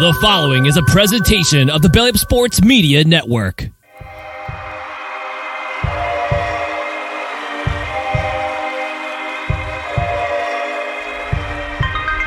[0.00, 3.68] The following is a presentation of the Belly Up Sports Media Network.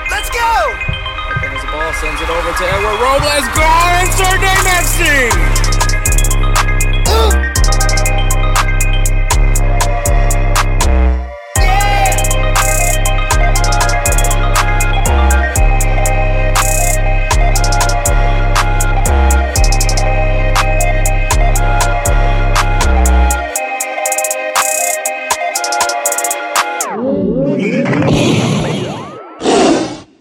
[0.08, 0.54] Let's go!
[1.41, 3.48] There's the ball, sends it over to Edward Robles.
[3.58, 3.90] Goal!
[4.05, 5.62] Insert name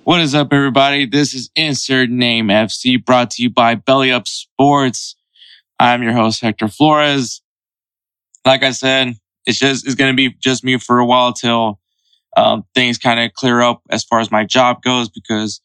[0.05, 1.07] What is up, everybody?
[1.07, 5.15] This is Insert Name FC brought to you by Belly Up Sports.
[5.79, 7.41] I'm your host, Hector Flores.
[8.45, 9.15] Like I said,
[9.47, 11.79] it's just, it's going to be just me for a while till,
[12.37, 15.61] um, things kind of clear up as far as my job goes because,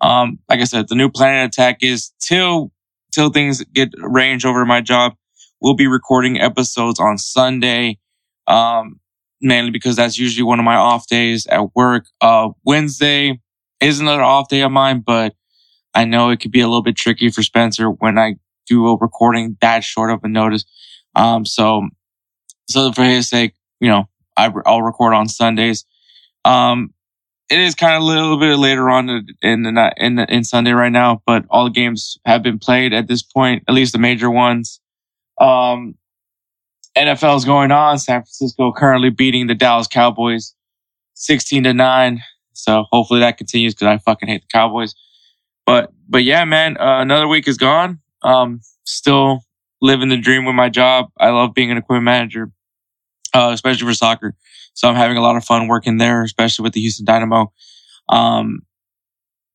[0.00, 2.72] um, like I said, the new planet attack is till,
[3.12, 5.16] till things get arranged over my job.
[5.60, 7.98] We'll be recording episodes on Sunday.
[8.46, 9.00] Um,
[9.42, 12.06] mainly because that's usually one of my off days at work.
[12.22, 13.38] Uh, Wednesday,
[13.82, 15.34] is another off day of mine, but
[15.94, 18.96] I know it could be a little bit tricky for Spencer when I do a
[18.96, 20.64] recording that short of a notice.
[21.14, 21.88] Um, so,
[22.68, 25.84] so for his sake, you know, I, I'll record on Sundays.
[26.44, 26.94] Um,
[27.50, 30.72] it is kind of a little bit later on in the night, in, in Sunday
[30.72, 33.98] right now, but all the games have been played at this point, at least the
[33.98, 34.80] major ones.
[35.38, 35.96] Um,
[36.96, 37.98] NFL is going on.
[37.98, 40.54] San Francisco currently beating the Dallas Cowboys
[41.14, 42.22] 16 to 9.
[42.62, 44.94] So hopefully that continues because I fucking hate the Cowboys.
[45.66, 48.00] But but yeah, man, uh, another week is gone.
[48.22, 49.40] Um, still
[49.80, 51.06] living the dream with my job.
[51.18, 52.52] I love being an equipment manager,
[53.34, 54.34] uh, especially for soccer.
[54.74, 57.52] So I'm having a lot of fun working there, especially with the Houston Dynamo.
[58.08, 58.60] Um,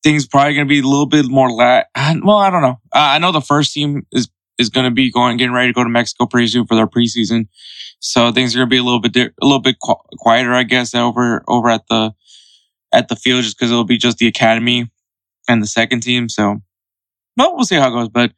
[0.03, 1.83] things probably going to be a little bit more la-
[2.23, 2.79] Well, I don't know.
[2.93, 5.83] I know the first team is is going to be going getting ready to go
[5.83, 7.47] to Mexico pretty soon for their preseason.
[7.99, 10.53] So things are going to be a little bit di- a little bit qu- quieter,
[10.53, 12.13] I guess, over over at the
[12.97, 14.89] at the field just because it'll be just the academy
[15.47, 16.27] and the second team.
[16.27, 16.57] So,
[17.37, 18.09] well, we'll see how it goes.
[18.09, 18.31] But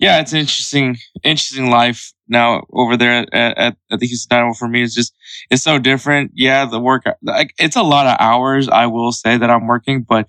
[0.00, 4.54] yeah, it's an interesting, interesting life now over there at, at, at the Houston Dynamo
[4.54, 4.82] for me.
[4.82, 5.14] It's just,
[5.50, 6.32] it's so different.
[6.34, 8.68] Yeah, the work, like, it's a lot of hours.
[8.68, 10.26] I will say that I'm working, but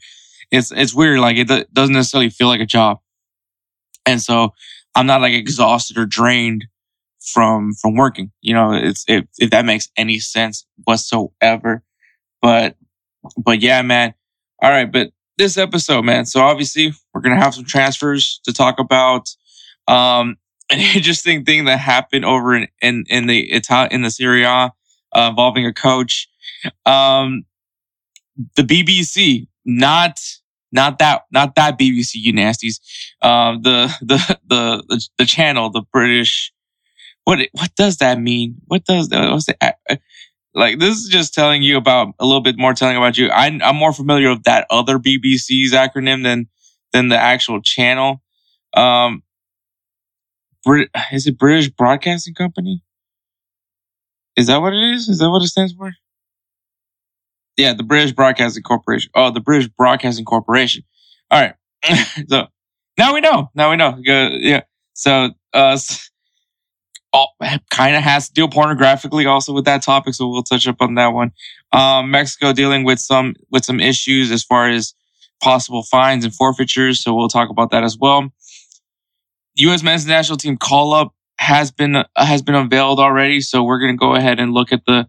[0.51, 1.19] it's, it's weird.
[1.19, 2.99] Like it doesn't necessarily feel like a job.
[4.05, 4.53] And so
[4.93, 6.65] I'm not like exhausted or drained
[7.33, 8.31] from, from working.
[8.41, 11.83] You know, it's, if, if that makes any sense whatsoever.
[12.41, 12.75] But
[13.37, 14.13] but yeah, man.
[14.61, 14.91] All right.
[14.91, 16.25] But this episode, man.
[16.25, 19.29] So obviously we're to have some transfers to talk about.
[19.87, 20.37] Um,
[20.71, 24.71] an interesting thing that happened over in, in, in the Ital- in the Serie A,
[25.13, 26.29] uh, involving a coach.
[26.85, 27.43] Um,
[28.55, 30.21] the BBC, not,
[30.71, 32.79] not that, not that BBC, you nasties.
[33.21, 36.53] Um, the, the, the, the, the channel, the British,
[37.25, 38.55] what, what does that mean?
[38.67, 39.57] What does that, what's the,
[40.53, 43.29] like this is just telling you about a little bit more telling about you.
[43.29, 46.47] I, am more familiar with that other BBC's acronym than
[46.91, 48.21] than the actual channel.
[48.73, 49.23] Um,
[50.63, 52.83] Brit- is it British Broadcasting Company?
[54.35, 55.09] Is that what it is?
[55.09, 55.91] Is that what it stands for?
[57.57, 59.11] Yeah, the British Broadcasting Corporation.
[59.15, 60.83] Oh, the British Broadcasting Corporation.
[61.29, 61.55] All right.
[62.29, 62.47] so
[62.97, 63.49] now we know.
[63.55, 63.97] Now we know.
[63.99, 64.61] Yeah.
[64.93, 65.77] So, uh,
[67.69, 70.95] kind of has to deal pornographically also with that topic, so we'll touch up on
[70.95, 71.31] that one.
[71.71, 74.93] Um, Mexico dealing with some with some issues as far as
[75.41, 78.31] possible fines and forfeitures, so we'll talk about that as well.
[79.55, 79.83] U.S.
[79.83, 83.93] men's national team call up has been uh, has been unveiled already, so we're going
[83.93, 85.07] to go ahead and look at the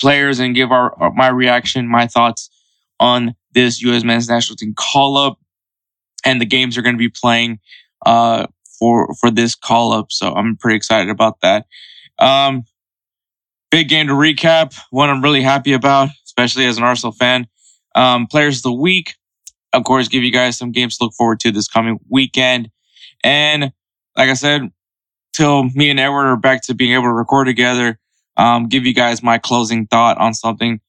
[0.00, 2.50] players and give our, our my reaction, my thoughts
[3.00, 4.04] on this U.S.
[4.04, 5.38] men's national team call up
[6.24, 7.60] and the games are going to be playing.
[8.04, 8.46] Uh,
[8.78, 10.10] for for this call up.
[10.10, 11.66] So I'm pretty excited about that.
[12.18, 12.64] Um,
[13.70, 14.78] big game to recap.
[14.90, 17.46] One I'm really happy about, especially as an Arsenal fan.
[17.94, 19.14] Um, players of the week,
[19.72, 22.70] of course, give you guys some games to look forward to this coming weekend.
[23.24, 23.72] And
[24.16, 24.70] like I said,
[25.32, 27.98] till me and Edward are back to being able to record together,
[28.36, 30.80] um, give you guys my closing thought on something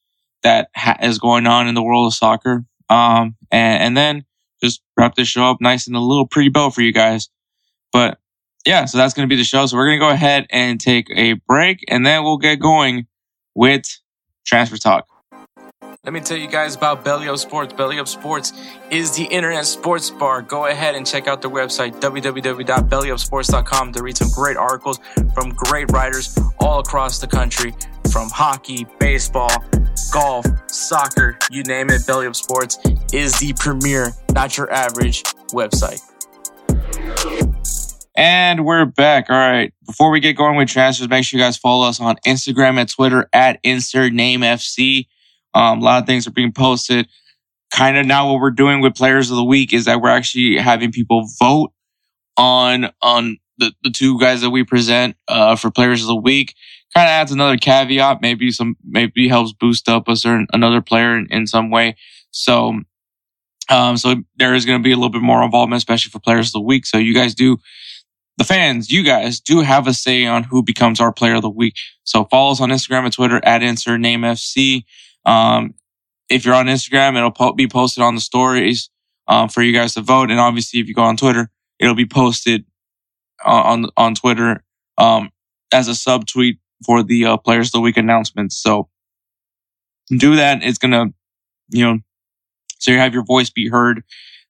[0.43, 2.65] that ha- is going on in the world of soccer.
[2.89, 4.25] Um, and, and then
[4.63, 7.29] just wrap this show up nice and a little pretty bow for you guys.
[7.91, 8.19] But
[8.65, 9.65] yeah, so that's going to be the show.
[9.65, 13.07] So we're going to go ahead and take a break and then we'll get going
[13.55, 13.85] with
[14.45, 15.07] transfer talk.
[16.05, 17.73] Let me tell you guys about Belly Up Sports.
[17.73, 18.53] Belly Up Sports
[18.89, 20.41] is the internet sports bar.
[20.41, 24.99] Go ahead and check out their website, www.bellyupsports.com, to read some great articles
[25.33, 27.73] from great writers all across the country
[28.11, 29.51] from hockey, baseball,
[30.11, 32.07] golf, soccer, you name it.
[32.07, 32.79] Belly Up Sports
[33.11, 36.01] is the premier, not your average website.
[38.19, 39.29] And we're back.
[39.29, 39.73] All right.
[39.85, 42.89] Before we get going with transfers, make sure you guys follow us on Instagram and
[42.89, 45.07] Twitter at insert name FC.
[45.53, 47.07] Um, a lot of things are being posted.
[47.73, 50.57] Kind of now what we're doing with players of the week is that we're actually
[50.57, 51.71] having people vote
[52.35, 56.55] on, on the, the two guys that we present, uh, for players of the week.
[56.93, 58.21] Kind of adds another caveat.
[58.21, 61.95] Maybe some, maybe helps boost up a certain, another player in, in some way.
[62.31, 62.81] So,
[63.69, 66.47] um, so there is going to be a little bit more involvement, especially for players
[66.47, 66.85] of the week.
[66.85, 67.59] So you guys do
[68.39, 71.49] the fans, you guys do have a say on who becomes our player of the
[71.49, 71.75] week.
[72.05, 74.85] So follow us on Instagram and Twitter at insert name FC.
[75.25, 75.73] Um,
[76.29, 78.89] if you're on Instagram, it'll po- be posted on the stories
[79.27, 80.31] um, for you guys to vote.
[80.31, 82.63] And obviously, if you go on Twitter, it'll be posted
[83.45, 84.63] on on, on Twitter
[84.97, 85.31] um,
[85.73, 88.55] as a subtweet for the uh, players of the week announcements.
[88.55, 88.87] So
[90.17, 90.63] do that.
[90.63, 91.07] It's gonna,
[91.71, 91.99] you know,
[92.77, 94.03] so you have your voice be heard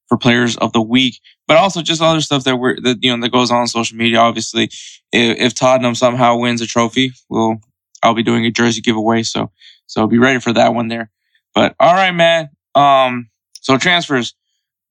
[0.09, 3.21] for players of the week, but also just other stuff that we're that you know
[3.21, 4.17] that goes on, on social media.
[4.17, 4.65] Obviously,
[5.13, 7.61] if, if Tottenham somehow wins a trophy, we'll
[8.03, 9.23] I'll be doing a jersey giveaway.
[9.23, 9.51] So
[9.85, 11.11] so be ready for that one there.
[11.53, 12.49] But all right, man.
[12.75, 13.29] Um,
[13.61, 14.35] so transfers.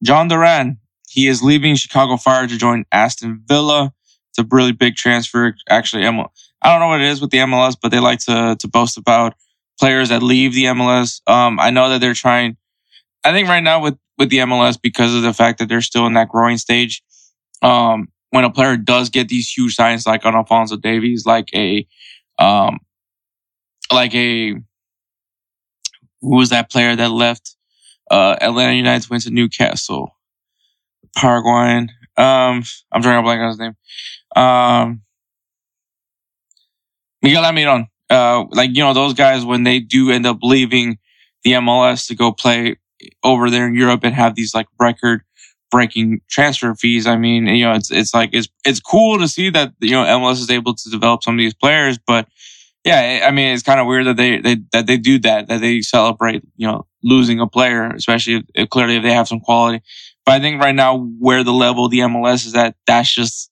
[0.04, 0.78] Jhon Durán,
[1.08, 3.92] he is leaving Chicago Fire to join Aston Villa.
[4.30, 5.56] It's a really big transfer.
[5.68, 8.68] Actually, I don't know what it is with the MLS, but they like to to
[8.68, 9.34] boast about
[9.80, 11.20] players that leave the MLS.
[11.28, 12.56] Um, I know that they're trying.
[13.24, 16.06] I think right now with with the MLS because of the fact that they're still
[16.06, 17.02] in that growing stage.
[17.62, 21.86] Um, when a player does get these huge signs like on Alfonso Davies, like a,
[22.38, 22.78] um,
[23.92, 24.52] like a,
[26.20, 27.56] who was that player that left?
[28.10, 30.10] Uh, Atlanta United went to Newcastle,
[31.16, 31.90] Paraguayan.
[32.16, 33.76] Um, I'm trying to blank on his name.
[34.34, 35.02] Um,
[37.22, 37.86] Miguel Almiron.
[38.10, 40.98] Uh, like, you know, those guys, when they do end up leaving
[41.44, 42.76] the MLS to go play
[43.22, 45.22] over there in Europe and have these like record
[45.70, 47.06] breaking transfer fees.
[47.06, 50.04] I mean, you know, it's it's like it's it's cool to see that you know
[50.04, 52.28] MLS is able to develop some of these players, but
[52.84, 55.60] yeah, I mean, it's kind of weird that they, they that they do that that
[55.60, 59.82] they celebrate you know losing a player, especially if, clearly if they have some quality.
[60.24, 63.50] But I think right now where the level of the MLS is at, that's just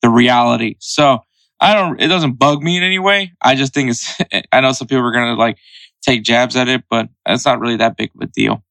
[0.00, 0.76] the reality.
[0.78, 1.20] So
[1.60, 2.00] I don't.
[2.00, 3.32] It doesn't bug me in any way.
[3.42, 4.20] I just think it's.
[4.52, 5.58] I know some people are gonna like
[6.02, 8.64] take jabs at it, but it's not really that big of a deal.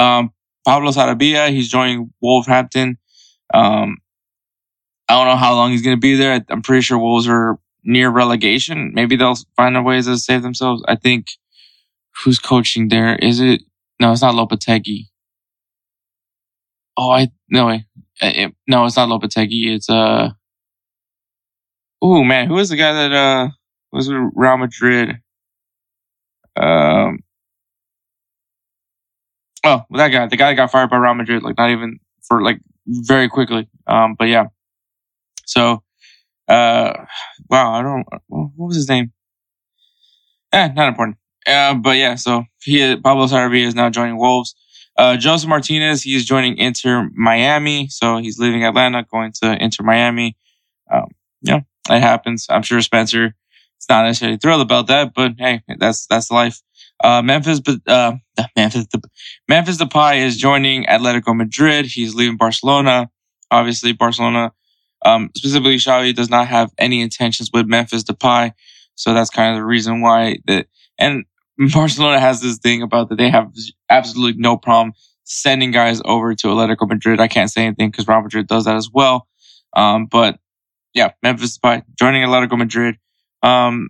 [0.00, 0.32] Um,
[0.66, 2.98] Pablo Sarabia, he's joining Wolverhampton.
[3.52, 3.98] Um,
[5.08, 6.44] I don't know how long he's going to be there.
[6.48, 8.92] I'm pretty sure Wolves are near relegation.
[8.94, 10.82] Maybe they'll find a way to save themselves.
[10.86, 11.32] I think
[12.24, 13.16] who's coaching there?
[13.16, 13.62] Is it?
[14.00, 15.08] No, it's not Lopetegui.
[16.96, 17.86] Oh, I no way.
[18.22, 19.74] It, no, it's not Lopetegui.
[19.74, 20.30] It's uh.
[22.00, 23.48] Oh man, who is the guy that uh
[23.92, 25.16] was with Real Madrid?
[26.56, 27.20] Um,
[29.64, 31.98] Oh, well, that guy, the guy that got fired by Real Madrid, like not even
[32.22, 33.68] for like very quickly.
[33.86, 34.46] Um, but yeah.
[35.44, 35.82] So,
[36.48, 36.92] uh,
[37.48, 39.12] wow, I don't, what was his name?
[40.52, 41.16] Eh, not important.
[41.46, 44.54] Uh, but yeah, so he, Pablo Sarabia is now joining Wolves.
[44.96, 47.88] Uh, Josef Martinez, he is joining Inter Miami.
[47.88, 50.36] So he's leaving Atlanta, going to Inter Miami.
[50.90, 51.08] Um,
[51.42, 52.46] yeah, it happens.
[52.50, 56.60] I'm sure Spencer is not necessarily thrilled about that, but hey, that's, that's life.
[57.02, 58.12] Uh, Memphis, uh,
[58.56, 58.86] Memphis,
[59.48, 61.86] Memphis Depay is joining Atletico Madrid.
[61.86, 63.10] He's leaving Barcelona.
[63.50, 64.52] Obviously, Barcelona,
[65.04, 68.52] um, specifically Xavi does not have any intentions with Memphis Depay.
[68.94, 70.66] So that's kind of the reason why that,
[70.98, 71.24] and
[71.72, 73.52] Barcelona has this thing about that they have
[73.88, 74.92] absolutely no problem
[75.24, 77.20] sending guys over to Atletico Madrid.
[77.20, 79.26] I can't say anything because Real Madrid does that as well.
[79.74, 80.38] Um, but
[80.92, 82.96] yeah, Memphis Depay joining Atletico Madrid.
[83.42, 83.88] Um,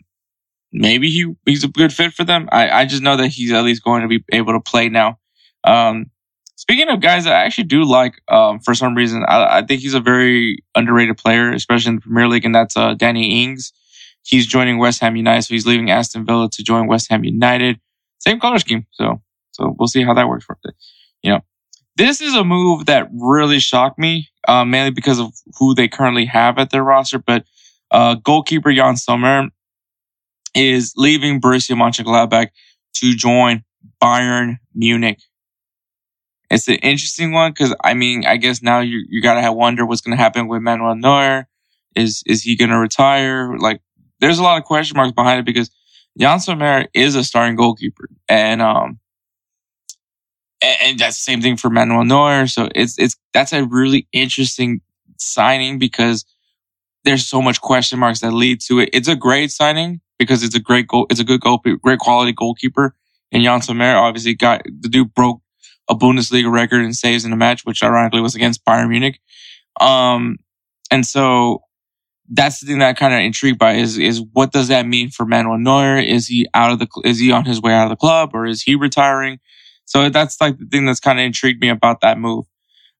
[0.73, 2.49] maybe he he's a good fit for them.
[2.53, 5.19] I, I just know that he's at least going to be able to play now.
[5.65, 6.11] Um,
[6.57, 9.95] speaking of guys I actually do like, um, for some reason, I, I, think he's
[9.95, 13.73] a very underrated player, especially in the Premier League, and that's uh, Danny Ings.
[14.23, 17.81] He's joining West Ham United, so he's leaving Aston Villa to join West Ham United.
[18.19, 19.23] Same color scheme, so
[19.53, 20.75] so we'll see how that works for it.
[21.23, 21.41] You know,
[21.97, 26.27] this is a move that really shocked me, uh, mainly because of who they currently
[26.27, 27.19] have at their roster.
[27.19, 27.45] But
[27.91, 29.49] uh, goalkeeper Yann Sommer
[30.55, 32.49] is leaving Borussia Mönchengladbach
[32.95, 33.65] to join
[34.03, 35.21] Bayern Munich.
[36.51, 40.01] It's an interesting one because I mean, I guess now you you gotta wonder what's
[40.01, 41.47] gonna happen with Manuel Neuer.
[41.95, 43.57] Is is he gonna retire?
[43.57, 43.81] Like,
[44.21, 45.71] there's a lot of question marks behind it because
[46.17, 48.99] Yann Sommer is a starting goalkeeper, and um,
[50.61, 52.47] and that's the same thing for Manuel Neuer.
[52.49, 54.81] So it's it's that's a really interesting
[55.19, 56.25] signing because
[57.05, 58.91] there's so much question marks that lead to it.
[58.93, 61.07] It's a great signing because it's a great goal.
[61.09, 62.95] It's a good goal, great quality goalkeeper.
[63.33, 65.41] And Yann Sommer obviously got the dude broke
[65.89, 69.19] a Bundesliga record in saves in a match, which ironically was against Bayern Munich.
[69.81, 70.37] Um,
[70.91, 71.63] and so
[72.29, 75.25] that's the thing that kind of intrigued by is is what does that mean for
[75.25, 75.99] Manuel Neuer?
[75.99, 78.47] Is he out of the is he on his way out of the club or
[78.47, 79.39] is he retiring?
[79.87, 82.45] So that's like the thing that's kind of intrigued me about that move.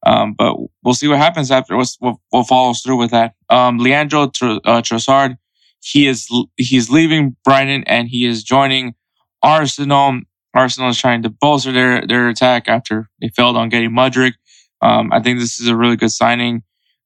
[0.07, 1.77] Um, but we'll see what happens after.
[1.77, 3.35] We'll, we'll follows through with that.
[3.51, 5.37] Um, Leandro Tr- uh, Trossard,
[5.81, 8.95] he is he's leaving Brighton and he is joining
[9.43, 10.21] Arsenal.
[10.55, 14.35] Arsenal is trying to bolster their their attack after they failed on getting Mudryk.
[14.83, 16.63] Um, I think this is a really good signing.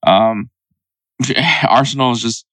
[0.07, 0.51] Um,
[1.69, 2.47] Arsenal is just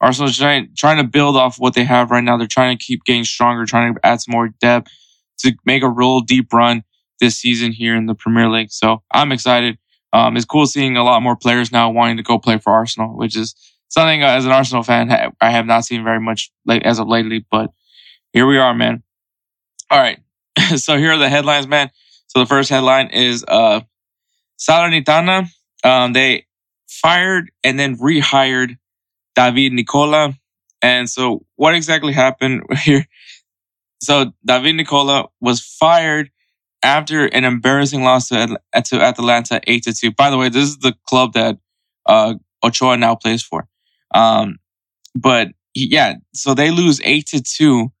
[0.00, 2.36] Arsenal is trying trying to build off what they have right now.
[2.36, 4.90] They're trying to keep getting stronger, trying to add some more depth
[5.38, 6.82] to make a real deep run
[7.20, 8.70] this season here in the Premier League.
[8.70, 9.78] So I'm excited.
[10.12, 13.16] Um, it's cool seeing a lot more players now wanting to go play for Arsenal,
[13.16, 13.54] which is
[13.88, 17.08] something uh, as an Arsenal fan I have not seen very much like as of
[17.08, 17.44] lately.
[17.50, 17.70] But
[18.32, 19.02] here we are, man.
[19.90, 20.18] All right.
[20.76, 21.90] so here are the headlines, man.
[22.28, 23.80] So the first headline is uh
[24.58, 25.48] Salernitana.
[25.84, 26.46] Um, they
[26.88, 28.78] fired and then rehired
[29.34, 30.34] David Nicola.
[30.82, 33.06] And so what exactly happened here?
[34.00, 36.30] So David Nicola was fired
[36.82, 40.12] after an embarrassing loss to, to Atalanta 8 to 2.
[40.12, 41.58] By the way, this is the club that
[42.06, 43.68] uh, Ochoa now plays for.
[44.14, 44.58] Um,
[45.14, 47.92] but yeah, so they lose 8 to 2.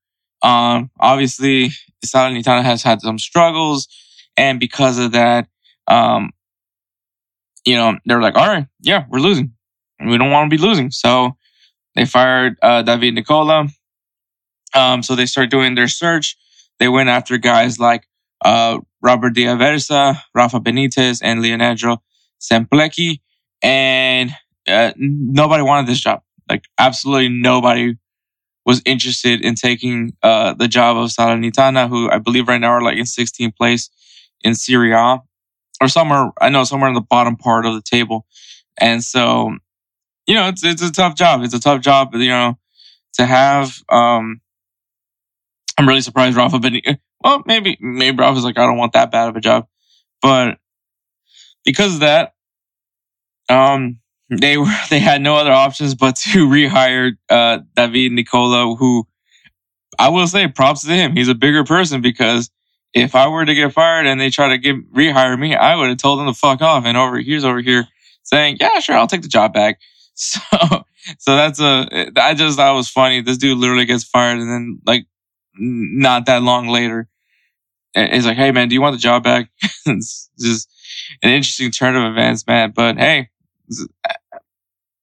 [0.42, 1.70] Um, obviously,
[2.04, 3.88] Salernitana has had some struggles.
[4.36, 5.48] And because of that,
[5.88, 6.30] um,
[7.64, 9.52] you know, they're like, all right, yeah, we're losing.
[9.98, 10.90] We don't want to be losing.
[10.90, 11.36] So
[11.94, 13.66] they fired uh, David Nicola.
[14.74, 16.36] Um, so they start doing their search.
[16.78, 18.06] They went after guys like
[18.44, 22.02] uh, Robert D'Aversa, Rafa Benitez, and Leonardo
[22.40, 23.20] Semplici.
[23.62, 24.32] And
[24.68, 26.22] uh, nobody wanted this job.
[26.48, 27.96] Like, absolutely nobody
[28.64, 32.82] was interested in taking uh, the job of Salernitana, who I believe right now are
[32.82, 33.90] like in 16th place
[34.42, 35.20] in Serie A
[35.80, 38.26] or somewhere, I know somewhere in the bottom part of the table.
[38.78, 39.54] And so,
[40.26, 41.42] you know, it's, it's a tough job.
[41.42, 42.58] It's a tough job, you know,
[43.14, 44.40] to have, um,
[45.78, 49.28] I'm really surprised Rafa Benitez, well, maybe, maybe Rafa's like, I don't want that bad
[49.28, 49.66] of a job.
[50.22, 50.58] But
[51.64, 52.34] because of that,
[53.48, 53.98] um,
[54.30, 59.06] they were, they had no other options but to rehire, uh, David Nicola, who
[59.98, 61.16] I will say props to him.
[61.16, 62.50] He's a bigger person because
[62.92, 65.88] if I were to get fired and they try to give rehire me, I would
[65.88, 66.84] have told them to fuck off.
[66.84, 67.86] And over here's over here
[68.22, 69.80] saying, yeah, sure, I'll take the job back.
[70.18, 70.40] So,
[71.18, 73.20] so that's a, I just thought it was funny.
[73.20, 75.04] This dude literally gets fired and then like
[75.58, 77.06] not that long later,
[77.94, 79.50] it's like, hey man, do you want the job back?
[79.84, 80.70] it's just
[81.22, 82.72] an interesting turn of events, man.
[82.74, 83.28] But hey,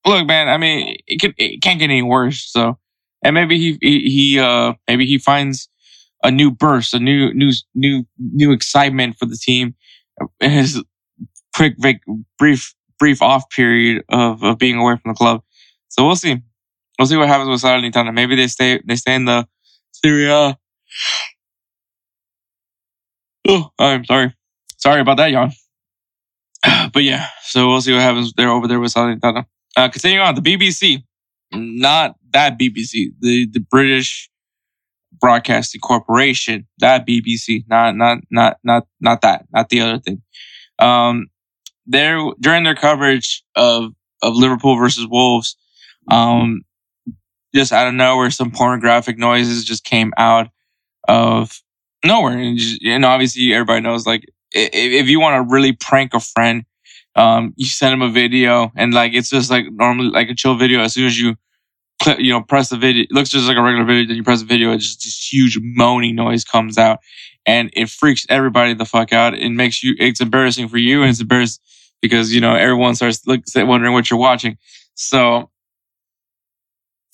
[0.05, 2.51] look, man, I mean, it, can, it can't get any worse.
[2.51, 2.77] So,
[3.23, 5.69] and maybe he, he, uh, maybe he finds
[6.23, 9.75] a new burst, a new new new new excitement for the team.
[10.39, 10.81] His
[11.55, 11.75] quick,
[12.39, 15.43] brief brief off period of, of being away from the club.
[15.89, 16.41] So we'll see.
[16.97, 18.13] We'll see what happens with Salernitana.
[18.13, 19.47] Maybe they stay they stay in the
[19.91, 20.57] Serie A.
[23.47, 24.33] Oh, I'm sorry.
[24.77, 25.51] Sorry about that, Jan.
[26.93, 29.45] But yeah, so we'll see what happens there over there with Salernitana.
[29.75, 31.03] Uh, continuing on, the BBC,
[31.51, 34.29] not that BBC, the the British
[35.19, 40.21] Broadcasting Corporation, that BBC, not not not not not that, not the other thing.
[40.79, 41.27] Um,
[41.85, 45.57] there during their coverage of of Liverpool versus Wolves,
[46.09, 46.61] um,
[47.53, 50.49] just out of nowhere, some pornographic noises just came out
[51.07, 51.61] of
[52.05, 56.19] nowhere, and just, know, obviously everybody knows like if, you want to really prank a
[56.19, 56.65] friend,
[57.15, 60.55] um, you send them a video, and like it's just like normally like a chill
[60.55, 60.81] video.
[60.81, 61.35] As soon as you
[62.17, 63.03] you know, press the video.
[63.03, 64.07] It looks just like a regular video.
[64.07, 66.99] Then you press the video, it's just this huge moaning noise comes out,
[67.45, 69.33] and it freaks everybody the fuck out.
[69.33, 69.95] It makes you.
[69.99, 71.63] It's embarrassing for you, and it's embarrassing
[72.01, 74.57] because you know everyone starts look, wondering what you're watching.
[74.95, 75.49] So,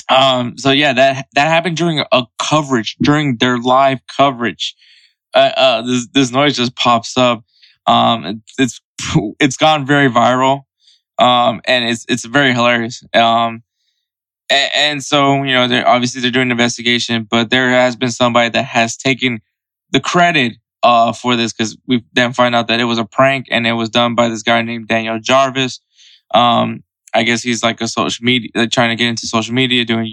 [0.10, 4.76] um, so yeah, that that happened during a coverage during their live coverage.
[5.34, 7.44] Uh, uh this this noise just pops up.
[7.86, 8.82] Um, it's
[9.40, 10.64] it's gone very viral.
[11.18, 13.04] Um, and it's it's very hilarious.
[13.14, 13.64] Um
[14.50, 18.12] and, and so, you know, they're obviously they're doing an investigation, but there has been
[18.12, 19.42] somebody that has taken
[19.92, 23.48] the credit uh, for this because we then find out that it was a prank
[23.52, 25.82] and it was done by this guy named Daniel Jarvis.
[26.34, 26.84] Um,
[27.14, 30.12] I guess he's like a social media, like trying to get into social media, doing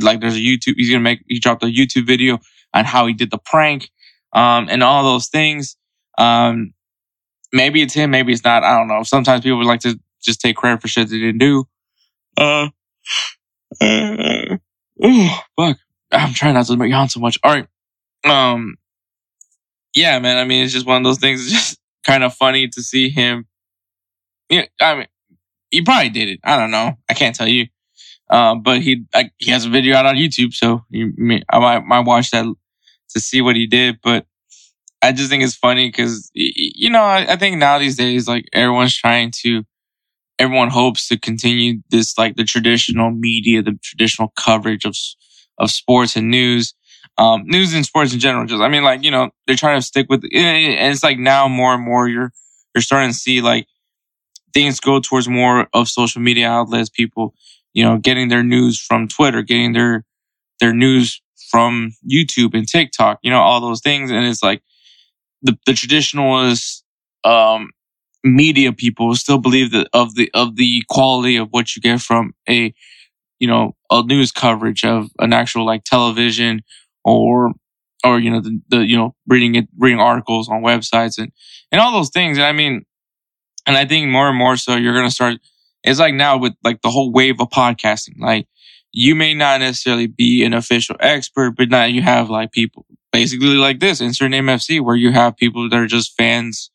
[0.00, 0.74] like there's a YouTube.
[0.76, 2.38] He's gonna make he dropped a YouTube video
[2.74, 3.90] on how he did the prank,
[4.34, 5.76] um, and all those things.
[6.18, 6.74] Um,
[7.52, 8.64] maybe it's him, maybe it's not.
[8.64, 9.02] I don't know.
[9.02, 11.64] Sometimes people would like to just take credit for shit they didn't do.
[12.36, 12.68] Uh,
[13.80, 14.56] uh,
[15.02, 15.78] oh, fuck.
[16.10, 17.38] I'm trying not to make yawn so much.
[17.42, 17.66] All right.
[18.24, 18.76] Um,
[19.94, 20.38] yeah, man.
[20.38, 21.42] I mean, it's just one of those things.
[21.42, 23.46] It's just kind of funny to see him.
[24.48, 25.06] Yeah, I mean,
[25.70, 26.40] he probably did it.
[26.44, 26.94] I don't know.
[27.08, 27.66] I can't tell you.
[28.30, 31.12] Uh, but he I, he has a video out on YouTube, so you,
[31.50, 32.46] I might, might watch that
[33.14, 34.00] to see what he did.
[34.02, 34.26] But
[35.02, 38.46] I just think it's funny because you know I, I think now these days like
[38.52, 39.64] everyone's trying to
[40.38, 44.96] everyone hopes to continue this like the traditional media, the traditional coverage of
[45.58, 46.74] of sports and news,
[47.18, 48.46] um, news and sports in general.
[48.46, 50.92] Just I mean, like you know, they're trying to stick with, eh, eh, eh, and
[50.92, 52.32] it's like now more and more you're
[52.74, 53.66] you're starting to see like
[54.52, 56.88] things go towards more of social media outlets.
[56.90, 57.34] People,
[57.72, 60.04] you know, getting their news from Twitter, getting their
[60.60, 61.20] their news
[61.54, 63.20] from YouTube and TikTok.
[63.22, 64.60] You know, all those things, and it's like
[65.42, 66.82] the the traditionalist
[67.24, 67.70] um,
[68.24, 72.34] media people still believe that of the of the quality of what you get from
[72.48, 72.74] a
[73.38, 76.62] you know a news coverage of an actual like television
[77.04, 77.52] or
[78.04, 81.32] or you know the, the you know reading it reading articles on websites and
[81.72, 82.84] and all those things and i mean
[83.66, 85.36] and i think more and more so you're going to start
[85.84, 88.46] it's like now with like the whole wave of podcasting like
[88.96, 93.56] you may not necessarily be an official expert but now you have like people basically
[93.56, 96.70] like this insert name fc where you have people that are just fans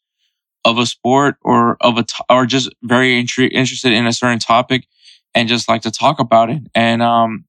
[0.65, 4.87] of a sport or of a or just very interested in a certain topic
[5.33, 6.61] and just like to talk about it.
[6.75, 7.45] And um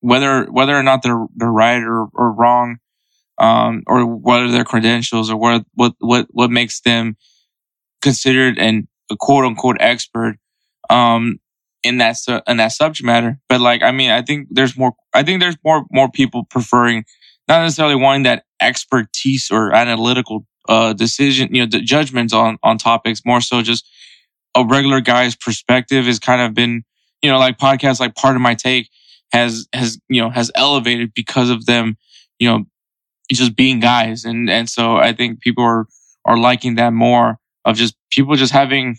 [0.00, 2.78] whether whether or not they're they're right or, or wrong
[3.38, 7.16] um or whether their credentials or what what what what makes them
[8.02, 10.36] considered and a quote unquote expert
[10.90, 11.38] um
[11.84, 14.94] in that su- in that subject matter but like i mean i think there's more
[15.14, 17.04] i think there's more more people preferring
[17.48, 22.78] not necessarily wanting that expertise or analytical uh, decision, you know, the judgments on, on
[22.78, 23.86] topics, more so just
[24.54, 26.82] a regular guy's perspective has kind of been,
[27.22, 28.88] you know, like podcasts like part of my take
[29.32, 31.96] has, has, you know, has elevated because of them,
[32.38, 32.64] you know,
[33.30, 34.24] just being guys.
[34.24, 35.86] And, and so I think people are,
[36.24, 38.96] are liking that more of just people just having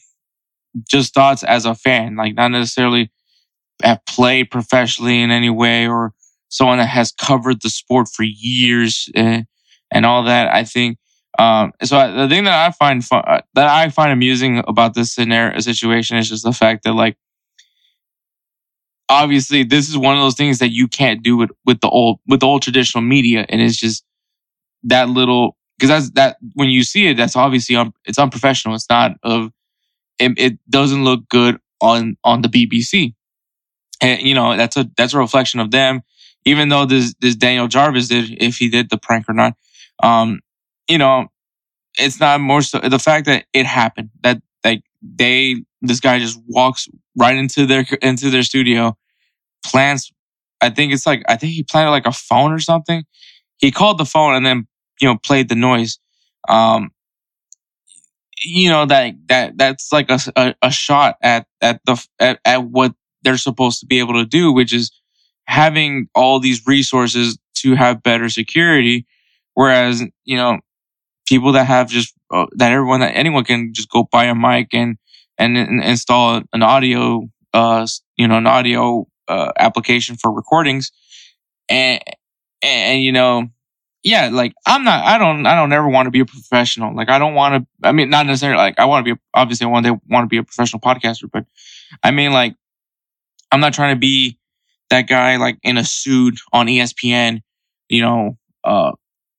[0.89, 3.11] just thoughts as a fan, like not necessarily
[3.83, 6.13] have played professionally in any way or
[6.49, 9.43] someone that has covered the sport for years and, eh,
[9.91, 10.53] and all that.
[10.53, 10.97] I think
[11.37, 14.93] um, so I, the thing that I find fun, uh, that I find amusing about
[14.93, 17.17] this scenario situation is just the fact that like,
[19.09, 22.19] obviously this is one of those things that you can't do with, with the old,
[22.27, 23.45] with the old traditional media.
[23.49, 24.03] And it's just
[24.83, 28.75] that little, cause that's that when you see it, that's obviously, un, it's unprofessional.
[28.75, 29.51] It's not of,
[30.19, 33.13] it, it doesn't look good on, on the BBC.
[34.01, 36.01] And, you know, that's a, that's a reflection of them.
[36.45, 39.53] Even though this, this Daniel Jarvis did, if he did the prank or not,
[40.03, 40.41] um,
[40.87, 41.27] you know,
[41.97, 46.39] it's not more so the fact that it happened that like they this guy just
[46.47, 48.97] walks right into their into their studio,
[49.65, 50.11] plants.
[50.61, 53.03] I think it's like I think he planted like a phone or something.
[53.57, 54.67] He called the phone and then
[54.99, 55.99] you know played the noise.
[56.47, 56.91] Um,
[58.43, 62.63] you know that that that's like a, a, a shot at at the at, at
[62.63, 62.93] what
[63.23, 64.91] they're supposed to be able to do, which is
[65.47, 69.05] having all these resources to have better security.
[69.53, 70.59] Whereas, you know,
[71.27, 74.73] people that have just uh, that everyone that anyone can just go buy a mic
[74.73, 74.97] and
[75.37, 77.85] and, and install an audio uh
[78.17, 80.91] you know an audio uh, application for recordings
[81.69, 82.01] and,
[82.61, 83.47] and you know
[84.05, 87.09] yeah like i'm not i don't i don't ever want to be a professional like
[87.09, 89.65] i don't want to i mean not necessarily like i want to be a, obviously
[89.65, 91.45] i want to want to be a professional podcaster but
[92.03, 92.55] i mean like
[93.51, 94.39] i'm not trying to be
[94.89, 97.41] that guy like in a suit on espn
[97.89, 98.91] you know uh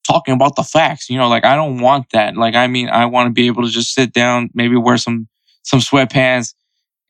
[0.07, 1.11] talking about the facts.
[1.11, 2.37] You know, like I don't want that.
[2.37, 5.29] Like, I mean, I want to be able to just sit down, maybe wear some,
[5.62, 6.55] some sweatpants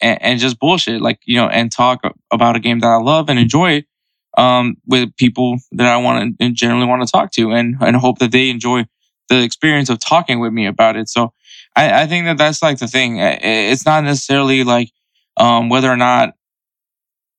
[0.01, 3.29] and, and just bullshit, like, you know, and talk about a game that I love
[3.29, 3.85] and enjoy
[4.37, 8.19] um, with people that I want to generally want to talk to and, and hope
[8.19, 8.87] that they enjoy
[9.29, 11.09] the experience of talking with me about it.
[11.09, 11.33] So
[11.75, 13.19] I, I think that that's like the thing.
[13.19, 14.91] It's not necessarily like,
[15.37, 16.35] um, whether or not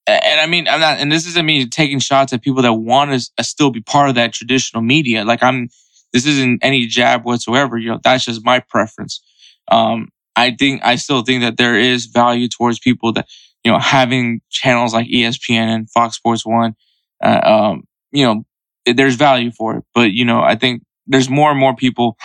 [0.08, 3.12] and I mean, I'm not, and this isn't me taking shots at people that want
[3.12, 5.26] to uh, still be part of that traditional media.
[5.26, 5.70] Like I'm,
[6.14, 7.78] this isn't any jab whatsoever.
[7.78, 9.22] You know, that's just my preference.
[9.70, 13.28] Um, I think, I still think that there is value towards people that,
[13.66, 16.76] you know, having channels like ESPN and Fox Sports One,
[17.24, 18.46] uh, um, you know,
[18.86, 19.84] there's value for it.
[19.94, 22.18] But, you know, I think there's more and more people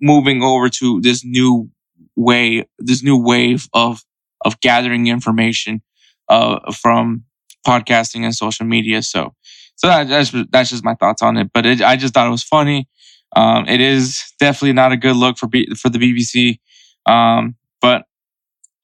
[0.00, 1.70] moving over to this new
[2.16, 4.02] way, this new wave of,
[4.44, 5.82] of gathering information
[6.28, 7.24] uh, from
[7.66, 9.02] podcasting and social media.
[9.02, 9.34] So,
[9.76, 11.50] so that, that's that's just my thoughts on it.
[11.52, 12.88] But it, I just thought it was funny.
[13.36, 16.60] Um, it is definitely not a good look for B, for the BBC.
[17.10, 18.04] Um, but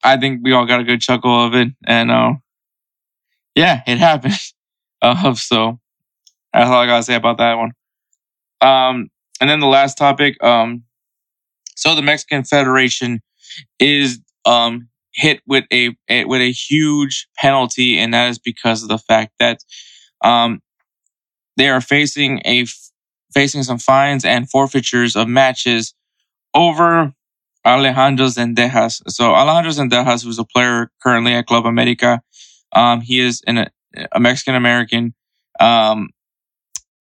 [0.03, 2.33] I think we all got a good chuckle of it, and uh,
[3.55, 4.35] yeah, it happened.
[5.01, 5.79] Uh, so
[6.53, 7.71] that's all I gotta say about that one.
[8.61, 9.09] Um,
[9.41, 10.83] and then the last topic, um,
[11.77, 13.21] So the Mexican Federation
[13.79, 18.89] is um, hit with a, a, with a huge penalty, and that is because of
[18.89, 19.59] the fact that
[20.23, 20.61] um,
[21.57, 22.65] they are facing a
[23.33, 25.93] facing some fines and forfeitures of matches
[26.55, 27.13] over
[27.65, 29.01] Alejandro Zendejas.
[29.09, 32.21] So Alejandro Zendejas, who's a player currently at Club America,
[32.73, 33.71] um, he is in a
[34.17, 35.13] Mexican American.
[35.59, 36.09] Um,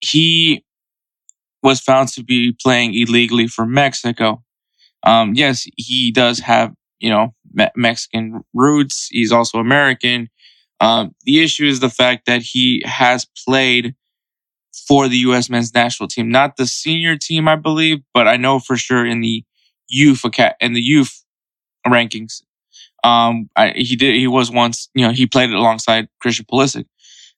[0.01, 0.65] he
[1.63, 4.43] was found to be playing illegally for Mexico.
[5.05, 9.09] Um, yes, he does have, you know, me- Mexican roots.
[9.11, 10.29] He's also American.
[10.81, 13.95] Um, the issue is the fact that he has played
[14.89, 15.51] for the U.S.
[15.51, 19.21] men's national team, not the senior team, I believe, but I know for sure in
[19.21, 19.45] the
[19.89, 20.25] youth
[20.61, 21.25] in the youth
[21.87, 22.43] rankings.
[23.03, 24.17] Um, I, he did.
[24.17, 26.87] He was once, you know, he played it alongside Christian Pulisic,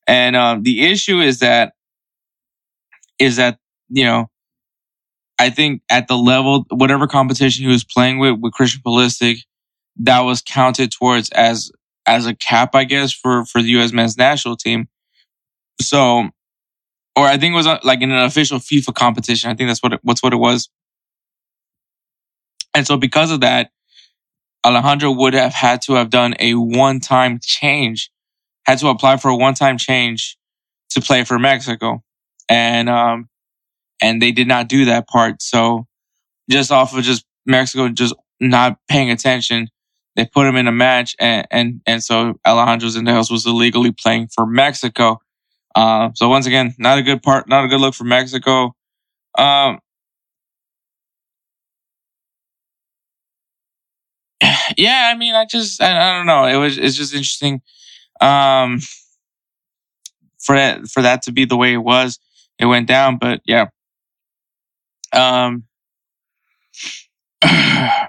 [0.07, 1.75] and um, the issue is that
[3.19, 4.31] is that you know,
[5.39, 9.39] I think at the level, whatever competition he was playing with with Christian Pulisic,
[9.97, 11.71] that was counted towards as
[12.07, 13.93] as a cap, I guess, for for the U.S.
[13.93, 14.89] men's national team.
[15.81, 16.29] So,
[17.17, 19.51] or I think it was uh, like in an official FIFA competition.
[19.51, 20.69] I think that's what it, what's what it was.
[22.75, 23.71] And so, because of that,
[24.65, 28.11] Alejandro would have had to have done a one-time change,
[28.67, 30.37] had to apply for a one-time change
[30.91, 32.03] to play for Mexico,
[32.49, 33.29] and um,
[34.01, 35.43] and they did not do that part.
[35.43, 35.87] So
[36.51, 39.69] just off of just Mexico just not paying attention,
[40.17, 44.29] they put him in a match, and and and so Alejandro Zendejas was illegally playing
[44.35, 45.21] for Mexico.
[45.75, 48.75] Uh, so once again, not a good part, not a good look for Mexico.
[49.39, 49.79] Um,
[54.77, 56.45] yeah, I mean, I just, I, I, don't know.
[56.47, 57.63] It was, it's just interesting.
[58.21, 58.81] Um,
[60.39, 62.19] for that, for that to be the way it was,
[62.59, 63.19] it went down.
[63.19, 63.67] But yeah,
[65.13, 65.65] um,
[67.43, 68.09] yeah,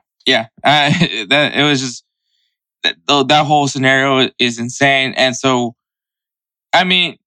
[0.63, 2.03] I, that it was just
[2.83, 5.13] that, that whole scenario is insane.
[5.15, 5.75] And so,
[6.73, 7.17] I mean,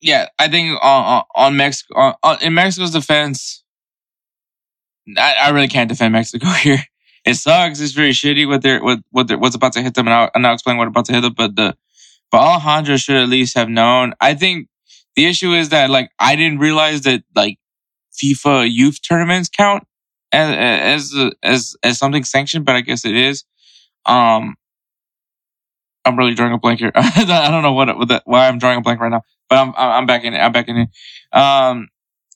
[0.00, 3.62] yeah, I think on on Mexico on, in Mexico's defense,
[5.16, 6.82] I, I really can't defend Mexico here.
[7.24, 7.80] It sucks.
[7.80, 10.30] It's very shitty what they're what what they're, what's about to hit them, and I'll,
[10.34, 11.34] and I'll explain what's about to hit them.
[11.34, 11.76] But the
[12.30, 14.14] but Alejandro should at least have known.
[14.20, 14.68] I think
[15.16, 17.58] the issue is that like I didn't realize that like
[18.22, 19.84] FIFA youth tournaments count
[20.32, 23.44] as as as as something sanctioned, but I guess it is.
[24.06, 24.56] Um,
[26.04, 26.92] I'm really drawing a blank here.
[26.94, 29.74] I don't know what, what the, why I'm drawing a blank right now, but I'm
[29.76, 30.38] I'm back in it.
[30.38, 30.88] I'm back in it.
[31.38, 31.88] Um,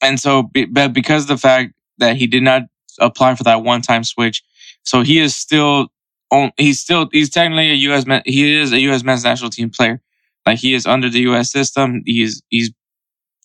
[0.03, 2.63] and so, but because the fact that he did not
[3.01, 4.43] apply for that one time switch,
[4.85, 5.89] so he is still
[6.31, 6.53] on.
[6.57, 8.05] He's still he's technically a U.S.
[8.25, 9.05] he is a U.S.
[9.05, 10.01] men's national team player.
[10.47, 11.51] Like he is under the U.S.
[11.51, 12.03] system.
[12.05, 12.71] He's he's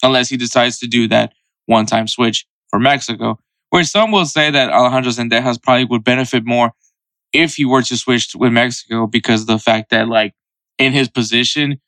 [0.03, 1.33] unless he decides to do that
[1.65, 6.45] one time switch for Mexico, where some will say that Alejandro Zendejas probably would benefit
[6.45, 6.73] more
[7.33, 10.33] if he were to switch with Mexico because of the fact that, like,
[10.77, 11.79] in his position,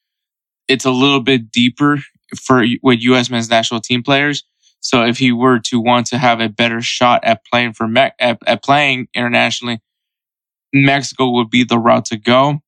[0.68, 2.00] it's a little bit deeper
[2.38, 3.30] for with U.S.
[3.30, 4.44] men's national team players.
[4.82, 8.12] So if he were to want to have a better shot at playing for Me-
[8.20, 9.82] at, at playing internationally,
[10.74, 12.60] Mexico would be the route to go.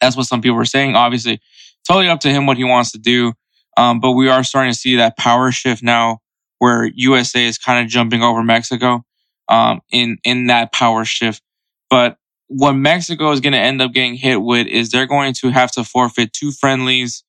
[0.00, 0.94] That's what some people are saying.
[0.94, 1.40] Obviously,
[1.86, 3.32] totally up to him what he wants to do.
[3.76, 6.18] Um, but we are starting to see that power shift now
[6.58, 9.04] where USA is kind of jumping over Mexico
[9.48, 11.42] um, in, in that power shift.
[11.88, 12.18] But
[12.48, 15.72] what Mexico is going to end up getting hit with is they're going to have
[15.72, 17.24] to forfeit two friendlies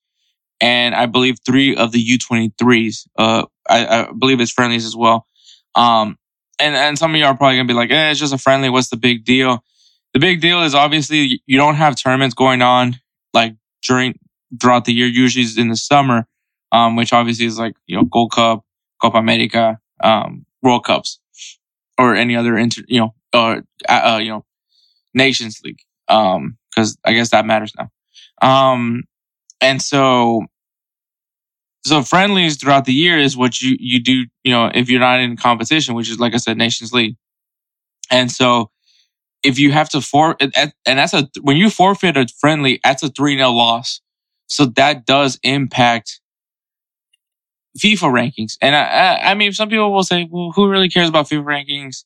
[0.60, 3.06] and I believe three of the U23s.
[3.18, 5.26] Uh, I, I believe it's friendlies as well.
[5.74, 6.18] Um,
[6.58, 8.38] and, and some of you are probably going to be like, eh, it's just a
[8.38, 8.70] friendly.
[8.70, 9.64] What's the big deal?
[10.12, 12.96] The big deal is obviously you don't have tournaments going on
[13.32, 14.18] like during
[14.60, 16.28] throughout the year, usually in the summer
[16.74, 18.64] um, which obviously is like, you know, Gold Cup,
[19.00, 21.20] Copa America, um, World Cups,
[21.96, 24.44] or any other inter, you know, uh, uh, you know,
[25.14, 25.78] Nations League.
[26.08, 27.90] Um, cause I guess that matters now.
[28.42, 29.04] Um,
[29.64, 30.46] and so,
[31.84, 35.20] so friendlies throughout the year is what you, you do, you know, if you're not
[35.20, 37.16] in competition, which is, like I said, Nations League.
[38.10, 38.70] And so,
[39.42, 43.08] if you have to for and that's a when you forfeit a friendly, that's a
[43.08, 44.00] three 0 loss.
[44.46, 46.20] So that does impact
[47.78, 48.56] FIFA rankings.
[48.60, 51.44] And I, I, I, mean, some people will say, well, who really cares about FIFA
[51.44, 52.04] rankings?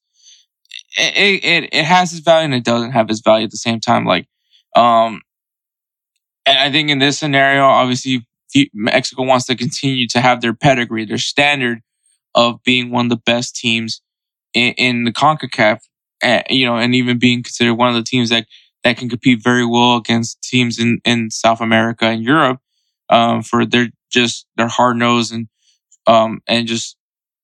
[0.96, 3.80] It, it, it has its value and it doesn't have its value at the same
[3.80, 4.04] time.
[4.04, 4.26] Like,
[4.74, 5.22] um,
[6.66, 8.26] I think in this scenario, obviously,
[8.74, 11.80] Mexico wants to continue to have their pedigree, their standard
[12.34, 14.00] of being one of the best teams
[14.54, 15.80] in, in the CONCACAF,
[16.22, 18.46] uh, you know, and even being considered one of the teams that,
[18.84, 22.60] that can compete very well against teams in, in South America and Europe,
[23.10, 25.48] um, for their just their hard nose and
[26.06, 26.96] um, and just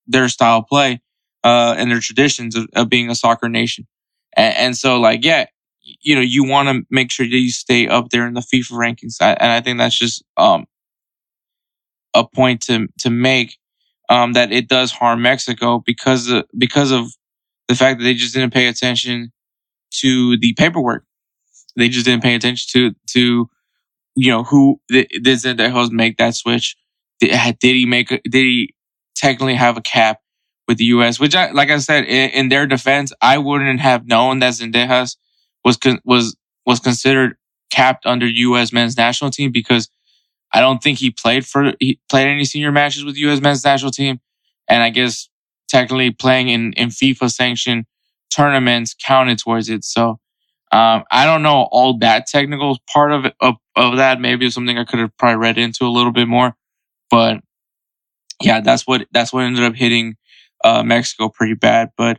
[0.06, 1.00] their style of play.
[1.44, 3.86] uh, and their traditions of, of being a soccer nation.
[4.36, 5.46] And, and so, like, yeah,
[5.84, 8.72] you know, you want to make sure that you stay up there in the FIFA
[8.72, 10.66] rankings, and I think that's just um,
[12.14, 13.58] a point to to make
[14.08, 17.08] um, that it does harm Mexico because of, because of
[17.68, 19.32] the fact that they just didn't pay attention
[19.90, 21.04] to the paperwork.
[21.76, 23.50] They just didn't pay attention to to
[24.16, 26.76] you know who did Zendejas make that switch.
[27.20, 28.10] Did, did he make?
[28.10, 28.74] A, did he
[29.14, 30.20] technically have a cap
[30.68, 31.18] with the U.S.?
[31.20, 35.16] Which, I, like I said, in, in their defense, I wouldn't have known that Zendejas
[35.64, 37.36] was was was considered
[37.70, 38.72] capped under U.S.
[38.72, 39.88] men's national team because
[40.52, 43.40] I don't think he played for he played any senior matches with U.S.
[43.40, 44.20] men's national team,
[44.68, 45.28] and I guess
[45.68, 47.86] technically playing in in FIFA sanctioned
[48.30, 49.84] tournaments counted towards it.
[49.84, 50.20] So
[50.72, 54.20] um, I don't know all that technical part of it of, of that.
[54.20, 56.56] Maybe something I could have probably read into a little bit more,
[57.10, 57.40] but
[58.42, 60.16] yeah, that's what that's what ended up hitting
[60.64, 61.90] uh, Mexico pretty bad.
[61.96, 62.18] But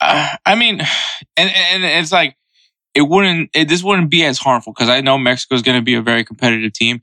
[0.00, 0.80] uh, I mean,
[1.36, 2.36] and and it's like
[2.94, 5.84] it wouldn't it, this wouldn't be as harmful because I know Mexico is going to
[5.84, 7.00] be a very competitive team.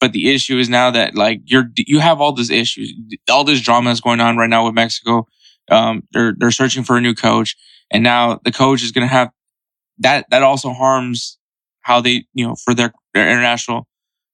[0.00, 2.92] But the issue is now that like you're you have all these issues,
[3.30, 5.26] all this drama that's going on right now with Mexico.
[5.70, 7.56] Um, they're they're searching for a new coach,
[7.90, 9.30] and now the coach is going to have
[9.98, 10.26] that.
[10.30, 11.38] That also harms
[11.82, 13.88] how they you know for their their international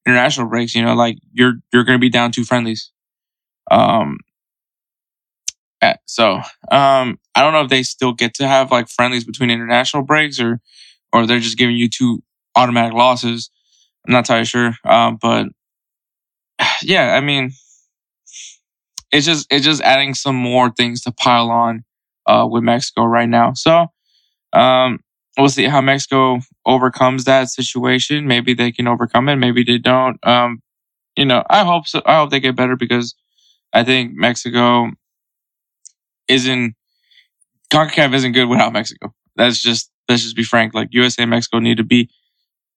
[0.07, 0.75] international breaks.
[0.75, 2.93] You know, like you're you're going to be down two friendlies.
[3.71, 4.19] Um,
[5.83, 6.37] eh, so
[6.71, 10.41] um, I don't know if they still get to have like friendlies between international breaks
[10.41, 10.61] or
[11.13, 12.23] or they're just giving you two
[12.57, 13.51] automatic losses.
[14.07, 14.75] I'm not entirely sure.
[14.85, 15.47] Um, but
[16.83, 17.53] yeah, I mean,
[19.13, 21.85] it's just it's just adding some more things to pile on
[22.27, 23.53] uh, with Mexico right now.
[23.55, 23.87] So
[24.53, 25.01] um,
[25.39, 28.27] we'll see how Mexico overcomes that situation.
[28.27, 29.37] Maybe they can overcome it.
[29.37, 30.19] Maybe they don't.
[30.27, 30.63] Um,
[31.17, 32.03] you know, I hope so.
[32.07, 33.15] I hope they get better because
[33.73, 34.91] I think Mexico
[36.29, 36.75] isn't
[37.73, 39.13] CONCACAF isn't good without Mexico.
[39.37, 40.75] That's just let's just be frank.
[40.75, 42.11] Like USA and Mexico need to be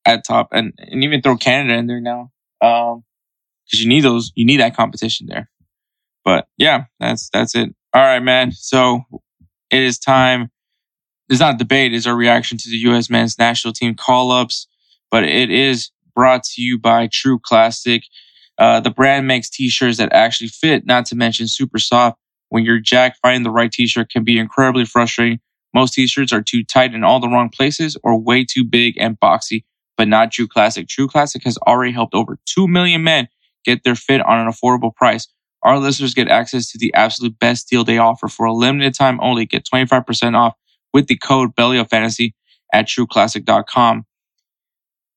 [0.05, 2.31] at top, and and even throw Canada in there now,
[2.61, 3.03] um,
[3.65, 5.49] because you need those, you need that competition there.
[6.23, 7.73] But yeah, that's that's it.
[7.93, 8.51] All right, man.
[8.51, 9.01] So
[9.69, 10.49] it is time.
[11.29, 11.93] It's not a debate.
[11.93, 13.09] It's our reaction to the U.S.
[13.09, 14.67] men's national team call ups,
[15.11, 18.03] but it is brought to you by True Classic.
[18.57, 22.17] Uh, the brand makes t-shirts that actually fit, not to mention super soft.
[22.49, 25.39] When you're jack finding the right t-shirt can be incredibly frustrating.
[25.73, 29.19] Most t-shirts are too tight in all the wrong places or way too big and
[29.19, 29.63] boxy,
[29.97, 30.87] but not True Classic.
[30.87, 33.27] True Classic has already helped over 2 million men
[33.65, 35.27] get their fit on an affordable price.
[35.63, 39.19] Our listeners get access to the absolute best deal they offer for a limited time
[39.21, 39.45] only.
[39.45, 40.53] Get 25% off
[40.93, 42.33] with the code Belly Up Fantasy
[42.73, 44.05] at trueclassic.com.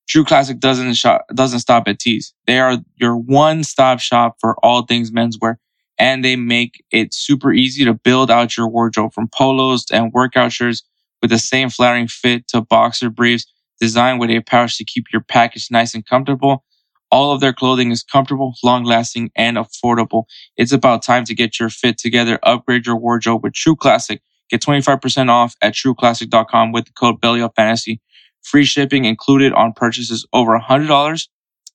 [0.09, 1.01] True Classic doesn't
[1.33, 2.35] doesn't stop at tees.
[2.49, 5.57] They are your one-stop shop for all things menswear
[6.01, 10.53] and they make it super easy to build out your wardrobe from polos and workout
[10.53, 10.85] shirts
[11.23, 13.47] with the same flattering fit to boxer briefs
[13.81, 16.65] designed with a pouch to keep your package nice and comfortable.
[17.13, 20.25] All of their clothing is comfortable, long lasting, and affordable.
[20.59, 22.41] It's about time to get your fit together.
[22.45, 24.23] Upgrade your wardrobe with True Classic.
[24.51, 28.03] Get 25% off at trueclassic.com with the code Belly Up Fantasy.
[28.43, 31.29] Free shipping included on purchases over $100.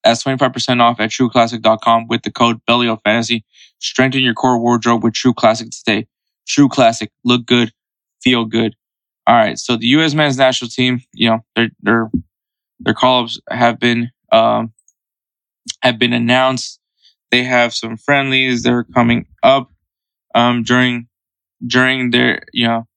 [0.05, 3.45] That's 25% off at trueclassic.com with the code Belly Up Fantasy.
[3.79, 6.07] Strengthen your core wardrobe with True Classic today.
[6.47, 7.11] True Classic.
[7.23, 7.71] Look good.
[8.23, 8.75] Feel good.
[9.27, 9.57] All right.
[9.57, 10.13] So the U.S.
[10.13, 12.11] men's national team, you know, their, their,
[12.79, 14.73] their call-ups have been, um,
[15.81, 16.79] have been announced.
[17.31, 19.71] They have some friendlies that are coming up,
[20.35, 21.07] um, during,
[21.65, 22.87] during their, you know,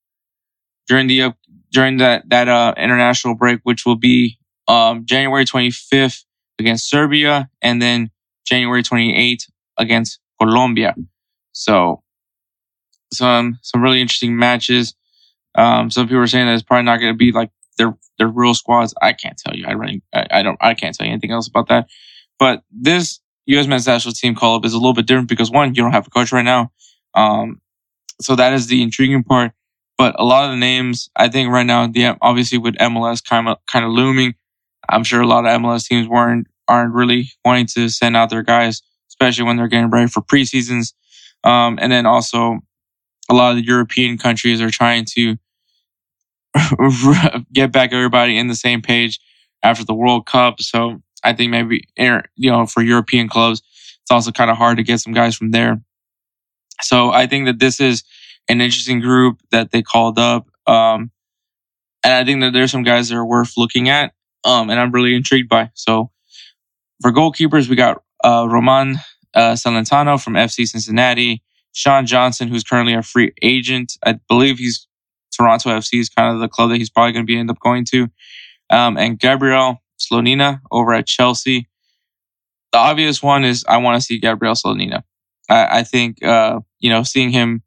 [0.87, 1.35] during the,
[1.73, 4.39] during that, that, uh, international break, which will be,
[4.69, 6.25] um, January 25th
[6.59, 8.11] against Serbia and then
[8.45, 9.45] January 28th
[9.79, 10.95] against Colombia.
[11.53, 12.03] So
[13.13, 14.95] some some really interesting matches.
[15.55, 18.29] Um, some people are saying that it's probably not going to be like their their
[18.29, 18.95] real squads.
[19.01, 19.67] I can't tell you.
[19.67, 21.89] I really I, I, don't I can't tell you anything else about that.
[22.39, 23.67] But this U.S.
[23.67, 26.07] men's national team call up is a little bit different because one, you don't have
[26.07, 26.71] a coach right now.
[27.15, 27.61] Um,
[28.21, 29.53] so that is the intriguing part.
[29.97, 33.49] But a lot of the names, I think right now, the obviously with MLS kind
[33.49, 34.35] of kind of looming,
[34.89, 38.43] I'm sure a lot of MLS teams weren't aren't really wanting to send out their
[38.43, 38.83] guys,
[39.21, 40.93] especially when they're getting ready for preseasons.
[41.45, 42.61] Um, and then also
[43.31, 45.37] a lot of the European countries are trying to
[47.53, 49.21] get back everybody in the same page
[49.63, 50.61] after the World Cup.
[50.61, 53.63] So I think maybe you know for European clubs,
[54.03, 55.81] it's also kind of hard to get some guys from there.
[56.81, 58.05] So I think that this is
[58.49, 60.49] an interesting group that they called up.
[60.67, 61.11] Um,
[62.05, 64.13] and I think that there's some guys that are worth looking at
[64.45, 65.71] um, and I'm really intrigued by.
[65.75, 66.11] So
[67.03, 68.97] for goalkeepers, we got uh, Roman
[69.35, 73.97] uh, Celentano from FC Cincinnati, Sean Johnson, who's currently a free agent.
[74.05, 74.87] I believe he's
[75.33, 77.61] Toronto FC is kind of the club that he's probably going to be end up
[77.61, 78.09] going to.
[78.71, 81.69] Um, and Gabriel Slonina over at Chelsea.
[82.73, 85.03] The obvious one is I want to see Gabriel Slonina.
[85.49, 87.63] I, I think uh, you know seeing him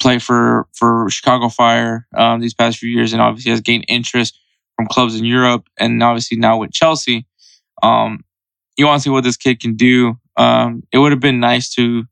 [0.00, 4.38] play for for Chicago Fire um, these past few years, and obviously has gained interest
[4.74, 7.26] from clubs in Europe, and obviously now with Chelsea.
[7.82, 8.24] Um,
[8.76, 10.18] you want to see what this kid can do.
[10.36, 12.04] Um, it would have been nice to.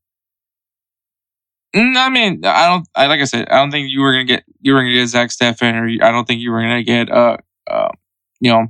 [1.75, 2.89] Mm, I mean, I don't.
[2.95, 5.09] I like I said, I don't think you were gonna get you were gonna get
[5.09, 7.37] Zach Steffen, or I don't think you were gonna get uh,
[7.69, 7.89] uh
[8.41, 8.67] you know,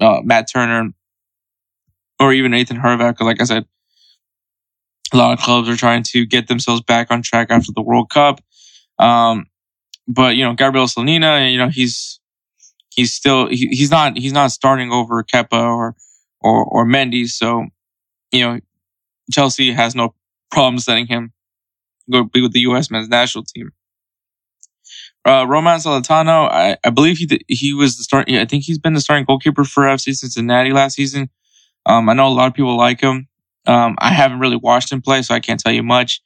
[0.00, 0.90] uh, Matt Turner,
[2.20, 3.20] or even Nathan Herbeck.
[3.20, 3.66] Like I said,
[5.12, 8.10] a lot of clubs are trying to get themselves back on track after the World
[8.10, 8.40] Cup.
[8.98, 9.46] Um,
[10.08, 12.20] but you know, Gabriel Slonina, you know, he's
[12.90, 15.94] he's still he, he's not he's not starting over Kepa or
[16.42, 17.26] or or Mendy.
[17.26, 17.66] So
[18.32, 18.60] you know,
[19.32, 20.14] Chelsea has no
[20.50, 21.32] problem sending him
[22.10, 22.90] go be with the U.S.
[22.90, 23.70] men's national team.
[25.24, 28.30] Uh, Roman Celentano, I, I believe he he was the start.
[28.30, 31.30] I think he's been the starting goalkeeper for FC Cincinnati last season.
[31.86, 33.28] Um, I know a lot of people like him.
[33.66, 36.20] Um, I haven't really watched him play, so I can't tell you much.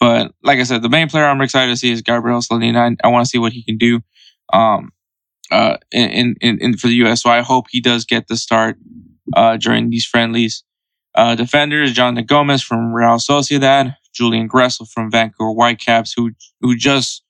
[0.00, 2.96] But like I said, the main player I'm excited to see is Gabriel Slonina.
[3.04, 4.00] I, I want to see what he can do
[4.52, 4.90] um,
[5.52, 7.22] uh, in, in, in for the U.S.
[7.22, 8.76] So I hope he does get the start
[9.34, 10.64] uh, during these friendlies.
[11.14, 17.22] Uh, defenders: Jonathan Gomez from Real Sociedad, Julian Gressel from Vancouver Whitecaps, who who just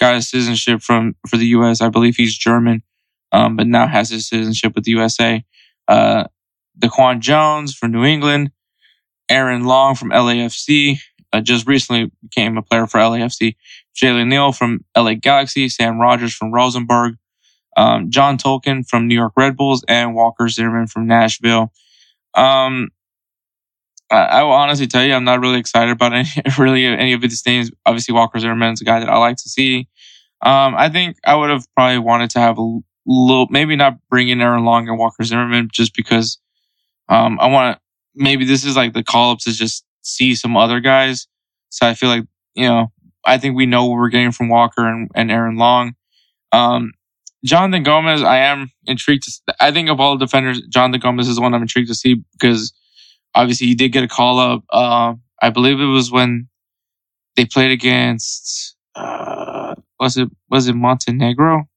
[0.00, 1.80] got his citizenship from for the U.S.
[1.80, 2.82] I believe he's German,
[3.32, 5.44] um, but now has his citizenship with the USA.
[5.86, 6.24] Uh,
[6.78, 8.50] DeJuan Jones from New England,
[9.28, 10.98] Aaron Long from LAFC,
[11.32, 13.56] uh, just recently became a player for LAFC.
[13.96, 17.16] Jalen Neal from LA Galaxy, Sam Rogers from Rosenborg,
[17.78, 21.72] um, John Tolkin from New York Red Bulls, and Walker Zimmerman from Nashville.
[22.34, 22.88] Um,
[24.10, 27.20] I, I, will honestly tell you, I'm not really excited about any, really any of
[27.20, 27.70] these names.
[27.86, 29.88] Obviously, Walker Zimmerman's a guy that I like to see.
[30.42, 34.28] Um, I think I would have probably wanted to have a little, maybe not bring
[34.28, 36.38] in Aaron Long and Walker Zimmerman just because
[37.08, 37.82] um, I want to,
[38.16, 41.28] maybe this is like the call up to just see some other guys.
[41.70, 42.88] So I feel like, you know,
[43.24, 45.94] I think we know what we're getting from Walker and, and Aaron Long.
[46.50, 46.92] Um,
[47.44, 51.42] Jonathan Gomez, I am intrigued to, I think of all defenders, Jonathan Gomez is the
[51.42, 52.72] one I'm intrigued to see because
[53.34, 54.64] obviously he did get a call up.
[54.70, 56.48] Uh, I believe it was when
[57.36, 61.68] they played against, uh, was it, was it Montenegro?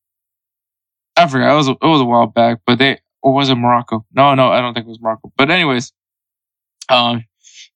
[1.15, 1.54] I forgot.
[1.54, 4.06] It was, it was a while back, but they, or was it Morocco?
[4.12, 5.32] No, no, I don't think it was Morocco.
[5.38, 5.93] But anyways,
[6.89, 7.24] um,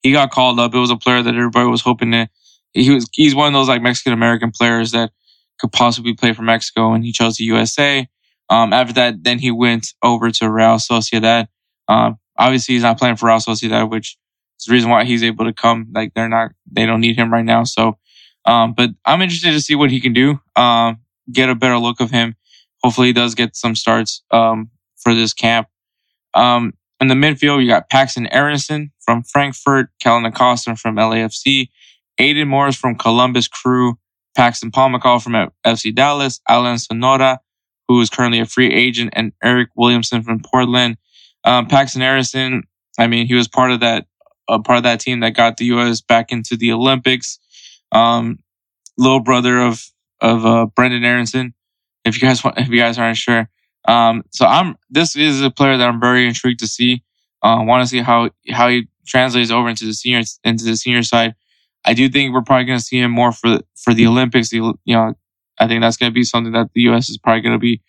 [0.01, 0.73] he got called up.
[0.73, 2.27] It was a player that everybody was hoping to.
[2.73, 5.11] He was he's one of those like Mexican American players that
[5.59, 8.07] could possibly play for Mexico, and he chose the USA.
[8.49, 11.47] Um, after that, then he went over to Real Sociedad.
[11.87, 14.17] Um, obviously, he's not playing for Real Sociedad, which
[14.59, 15.87] is the reason why he's able to come.
[15.93, 17.63] Like they're not, they don't need him right now.
[17.63, 17.97] So,
[18.45, 20.39] um, but I'm interested to see what he can do.
[20.55, 20.99] Um,
[21.31, 22.35] get a better look of him.
[22.83, 25.67] Hopefully, he does get some starts um, for this camp.
[26.33, 31.69] Um, in the midfield, you got Paxton Aaronson from Frankfurt, Kellyn Acosta from LAFC,
[32.19, 33.97] Aidan Morris from Columbus Crew,
[34.35, 37.39] Paxton Pomykal from FC Dallas, Alan Sonora,
[37.87, 40.97] who is currently a free agent, and Eryk Williamson from Portland.
[41.43, 42.63] Um, Paxton Aaronson,
[42.99, 44.07] I mean, he was part of that
[44.47, 46.01] uh, part of that team that got the U.S.
[46.01, 47.39] back into the Olympics.
[47.91, 48.39] Um,
[48.97, 49.83] little brother of
[50.21, 51.53] of uh, Brenden Aaronson.
[52.03, 53.49] If you guys want, if you guys aren't sure,
[53.87, 57.03] um, so I'm this is a player that I'm very intrigued to see.
[57.41, 61.03] Uh, want to see how how he translates over into the senior into the senior
[61.03, 61.35] side.
[61.85, 64.51] I do think we're probably going to see him more for for the Olympics.
[64.51, 65.13] You know,
[65.59, 67.09] I think that's going to be something that the U.S.
[67.09, 67.81] is probably going to be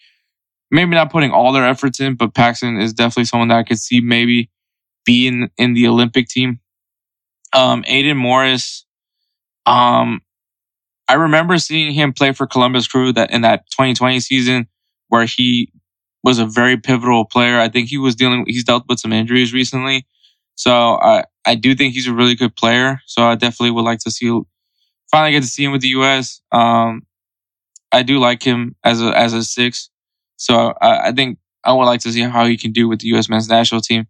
[0.70, 3.78] maybe not putting all their efforts in, but Paxton is definitely someone that I could
[3.78, 4.50] see maybe
[5.04, 6.60] be in in the Olympic team.
[7.52, 8.84] Um, Aidan Morris,
[9.64, 10.20] um,
[11.08, 14.68] I remember seeing him play for Columbus Crew that in that 2020 season
[15.08, 15.72] where he
[16.24, 17.60] was a very pivotal player.
[17.60, 20.06] I think he was dealing, he's dealt with some injuries recently.
[20.56, 23.00] So I, I do think he's a really good player.
[23.06, 24.28] So I definitely would like to see,
[25.10, 26.42] finally get to see him with the U.S.
[26.52, 27.06] Um,
[27.92, 29.90] I do like him as a, as a six.
[30.36, 33.08] So I, I think I would like to see how he can do with the
[33.08, 33.28] U.S.
[33.28, 34.06] men's national team.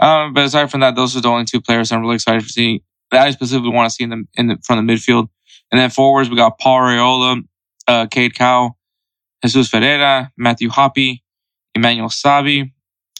[0.00, 2.48] Um, but aside from that, those are the only two players I'm really excited for
[2.48, 2.80] seeing.
[3.10, 5.28] That I specifically want to see in the, in the, from the midfield.
[5.70, 7.42] And then forwards, we got Paul Arriola,
[7.86, 8.76] uh, Cade Cowell,
[9.44, 11.20] Jesus Ferreira, Matthew Hoppe,
[11.74, 12.72] Emmanuel Sabbi,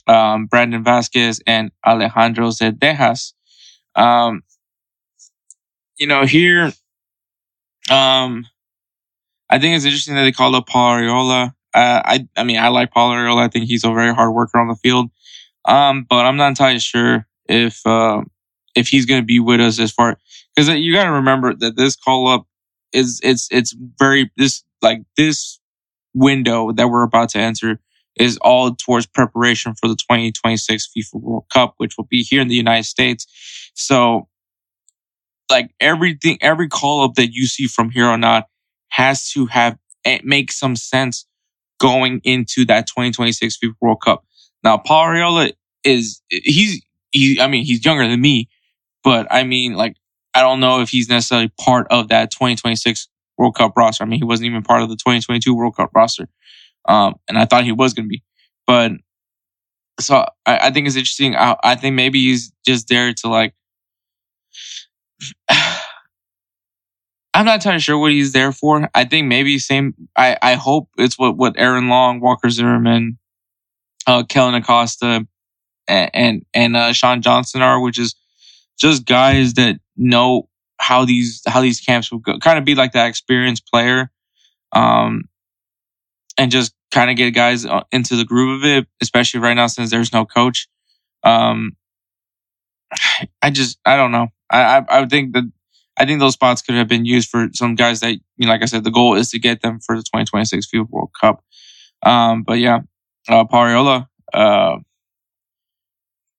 [0.06, 3.32] um, Brandon Vazquez, and Alejandro Zendejas.
[3.94, 4.42] Um,
[5.98, 6.72] you know, here,
[7.90, 8.46] um,
[9.50, 11.54] I think it's interesting that they called up Paul Arriola.
[11.74, 13.44] Uh, I, I mean, I like Paul Arriola.
[13.44, 15.10] I think he's a very hard worker on the field.
[15.64, 18.22] Um, but I'm not entirely sure if, uh,
[18.74, 20.18] if he's going to be with us as far,
[20.54, 22.46] because you got to remember that this call up
[22.92, 25.58] is it's it's very this like this
[26.14, 27.80] window that we're about to enter
[28.16, 32.48] is all towards preparation for the 2026 FIFA World Cup, which will be here in
[32.48, 33.61] the United States.
[33.74, 34.28] So,
[35.50, 38.44] like everything, every call up that you see from here on out
[38.88, 41.26] has to have it eh, make some sense
[41.78, 44.24] going into that 2026 FIFA World Cup.
[44.62, 45.52] Now, Paul Arriola
[45.84, 47.40] is he's he.
[47.40, 48.48] I mean, he's younger than me,
[49.02, 49.96] but I mean, like
[50.34, 53.08] I don't know if he's necessarily part of that 2026
[53.38, 54.04] World Cup roster.
[54.04, 56.28] I mean, he wasn't even part of the 2022 World Cup roster.
[56.88, 58.22] Um, and I thought he was going to be.
[58.66, 58.92] But
[60.00, 61.36] so I, I think it's interesting.
[61.36, 63.54] I, I, think maybe he's just there to like.
[67.34, 68.88] I'm not entirely sure what he's there for.
[68.94, 69.94] I think maybe same.
[70.16, 73.18] I, I hope it's what, what Aaron Long, Walker Zimmerman,
[74.06, 75.26] uh, Kellyn Acosta,
[75.88, 78.14] and and, and uh, Sean Johnson are, which is
[78.78, 80.48] just guys that know
[80.78, 82.38] how these how these camps will go.
[82.38, 84.10] Kind of be like that experienced player,
[84.72, 85.24] um,
[86.36, 88.86] and just kind of get guys uh, into the groove of it.
[89.00, 90.68] Especially right now since there's no coach.
[91.22, 91.76] Um,
[93.42, 94.28] I just I don't know.
[94.52, 95.44] I I, I think that
[95.98, 98.62] I think those spots could have been used for some guys that you know, like
[98.62, 101.44] I said, the goal is to get them for the 2026 FIFA World Cup.
[102.04, 102.80] Um, but yeah,
[103.28, 104.78] uh, Pariola, uh,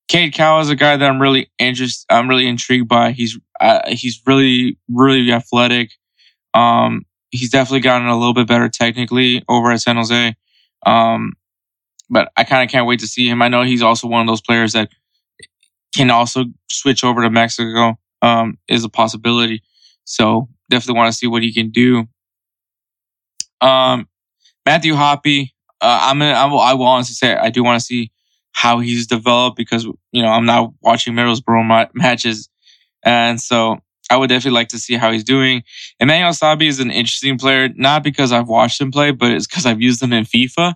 [0.08, 2.06] Cade Cowell is a guy that I'm really interested.
[2.10, 3.12] I'm really intrigued by.
[3.12, 5.92] He's uh, he's really really athletic.
[6.54, 10.36] Um, he's definitely gotten a little bit better technically over at San Jose.
[10.86, 11.34] Um,
[12.10, 13.42] but I kind of can't wait to see him.
[13.42, 14.90] I know he's also one of those players that
[15.96, 17.98] can also switch over to Mexico.
[18.24, 19.62] Um, is a possibility.
[20.06, 22.08] So definitely want to see what he can do.
[23.62, 24.08] Um,
[24.66, 25.50] Matthew Hoppe,
[25.82, 28.12] uh, I'm gonna, I will, I will honestly say I do want to see
[28.54, 32.50] how he's developed because you know I'm not watching Middlesbrough ma- matches,
[33.04, 35.64] and so I would definitely like to see how he's doing.
[36.00, 39.66] Emmanuel Sabbi is an interesting player, not because I've watched him play, but it's because
[39.66, 40.76] I've used him in FIFA,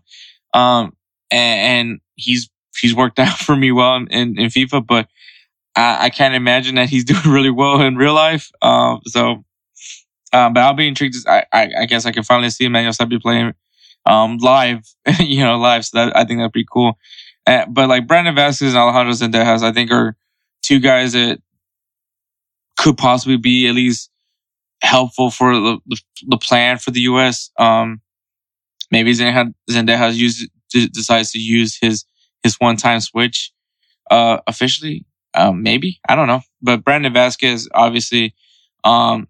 [0.54, 0.94] um,
[1.32, 2.50] and, and, he's
[2.82, 5.08] he's worked out for me well in, in, in FIFA, but
[5.78, 8.52] I, I, can't imagine that he's doing really well in real life.
[8.62, 9.46] Um, so,
[10.34, 11.16] um, but I'll be intrigued.
[11.28, 13.54] I, I, I guess I can finally see Emmanuel Sabbi playing
[14.06, 14.82] um, live,
[15.20, 15.86] you know, live.
[15.86, 16.98] So that I think that'd be cool.
[17.46, 20.18] Uh, but like Brandon Vazquez and Alejandro Zendejas, I think are
[20.64, 21.40] two guys that
[22.78, 24.10] could possibly be at least
[24.82, 27.52] helpful for the, the, the plan for the U.S.
[27.58, 28.02] Um,
[28.92, 32.04] maybe Zendejas, Zendejas use, decides to use his
[32.44, 33.52] his one time switch
[34.12, 35.06] uh, officially.
[35.34, 38.34] Um, maybe I don't know, but Brandon Vazquez obviously.
[38.84, 39.28] Um,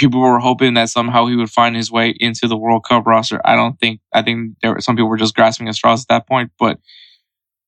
[0.00, 3.40] people were hoping that somehow he would find his way into the World Cup roster.
[3.44, 4.00] I don't think.
[4.14, 6.78] I think there were some people were just grasping at straws at that point, but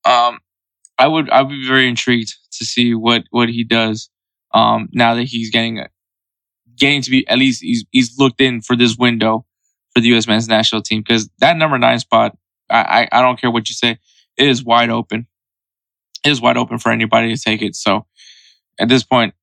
[0.04, 0.38] um,
[0.98, 4.08] I would I would be very intrigued to see what what he does.
[4.54, 5.84] Um, now that he's getting
[6.76, 9.44] getting to be at least he's he's looked in for this window
[9.94, 10.26] for the U.S.
[10.26, 12.36] men's national team because that number nine spot,
[12.70, 13.98] I, I I don't care what you say,
[14.38, 15.26] it is wide open.
[16.24, 17.74] Is wide open for anybody to take it.
[17.74, 18.06] So
[18.78, 19.34] at this point,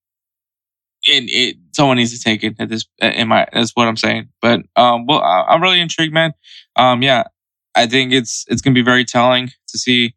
[1.04, 4.30] it, it someone needs to take it at this in my that's what I'm saying.
[4.42, 6.34] But um, well, I'm really intrigued, man.
[6.76, 7.24] Um, yeah,
[7.76, 10.16] I think it's it's gonna be very telling to see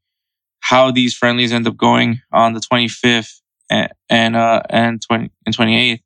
[0.61, 3.41] how these friendlies end up going on the 25th
[3.71, 6.01] and and uh and 20 and 28th.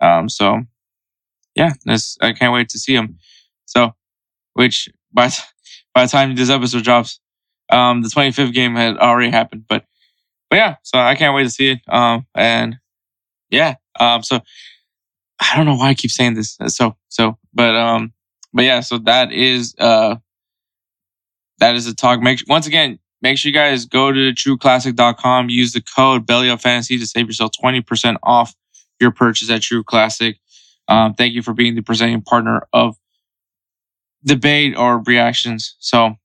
[0.00, 0.62] Um, so
[1.54, 3.18] yeah, this I can't wait to see them.
[3.66, 3.94] So,
[4.54, 5.30] which by
[5.94, 7.20] by the time this episode drops,
[7.72, 9.64] um, the 25th game had already happened.
[9.68, 9.84] But
[10.48, 11.80] but yeah, so I can't wait to see it.
[11.88, 12.76] Um, and
[13.50, 14.40] yeah, um, so
[15.40, 16.58] I don't know why I keep saying this.
[16.68, 18.12] So so, but um,
[18.52, 20.16] but yeah, so that is uh
[21.58, 22.20] that is a talk.
[22.20, 27.06] Make once again, Make sure you guys go to trueclassic.com, use the code BellyUpFantasy to
[27.06, 28.54] save yourself 20% off
[28.98, 30.38] your purchase at True Classic.
[30.88, 32.96] Um, thank you for being the presenting partner of
[34.24, 35.76] debate or reactions.
[35.80, 36.16] So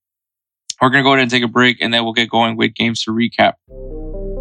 [0.82, 2.74] we're going to go ahead and take a break and then we'll get going with
[2.74, 3.54] games to recap.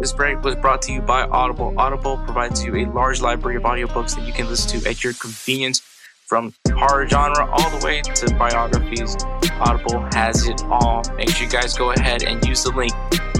[0.01, 1.73] This break was brought to you by Audible.
[1.77, 5.13] Audible provides you a large library of audiobooks that you can listen to at your
[5.13, 5.79] convenience
[6.27, 9.15] from horror genre all the way to biographies.
[9.59, 11.03] Audible has it all.
[11.15, 12.93] Make sure you guys go ahead and use the link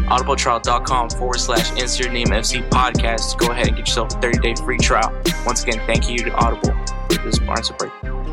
[0.05, 3.37] audibletrial.com forward slash insert name FC podcast.
[3.37, 5.11] Go ahead and get yourself a 30 day free trial.
[5.45, 6.75] Once again, thank you to Audible
[7.09, 8.24] for this sponsor break.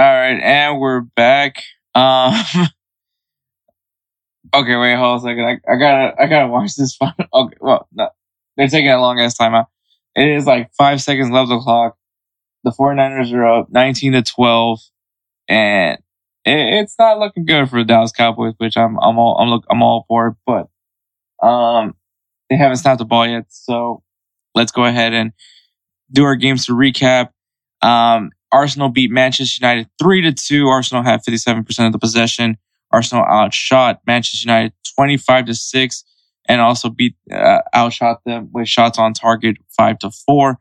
[0.00, 1.62] All right, and we're back.
[1.94, 2.32] Um,
[4.52, 5.44] Okay, wait, hold a second.
[5.44, 6.96] I, I gotta, I gotta watch this.
[6.98, 7.14] Final.
[7.32, 8.08] Okay, well, no,
[8.56, 9.66] they're taking a long ass time out.
[10.16, 11.96] It is like five seconds left the clock.
[12.64, 14.80] The 49ers are up 19 to 12,
[15.48, 15.98] and
[16.44, 19.64] it, it's not looking good for the Dallas Cowboys, which I'm I'm all I'm look
[19.70, 20.36] I'm all for.
[20.46, 20.68] But
[21.46, 21.94] um,
[22.48, 24.02] they haven't snapped the ball yet, so
[24.54, 25.32] let's go ahead and
[26.10, 27.30] do our games to recap.
[27.82, 30.68] Um, Arsenal beat Manchester United three to two.
[30.68, 32.56] Arsenal had 57 percent of the possession.
[32.92, 36.04] Arsenal outshot Manchester United 25 to six,
[36.48, 40.58] and also beat uh, outshot them with shots on target five to four.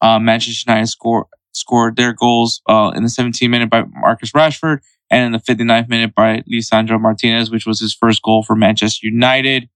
[0.00, 4.78] Uh, Manchester United score, scored their goals uh, in the 17th minute by Marcus Rashford
[5.10, 9.06] and in the 59th minute by Lisandro Martinez, which was his first goal for Manchester
[9.06, 9.68] United.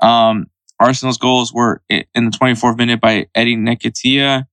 [0.00, 0.46] Um,
[0.80, 4.46] Arsenal's goals were in the 24th minute by Eddie Nketiah,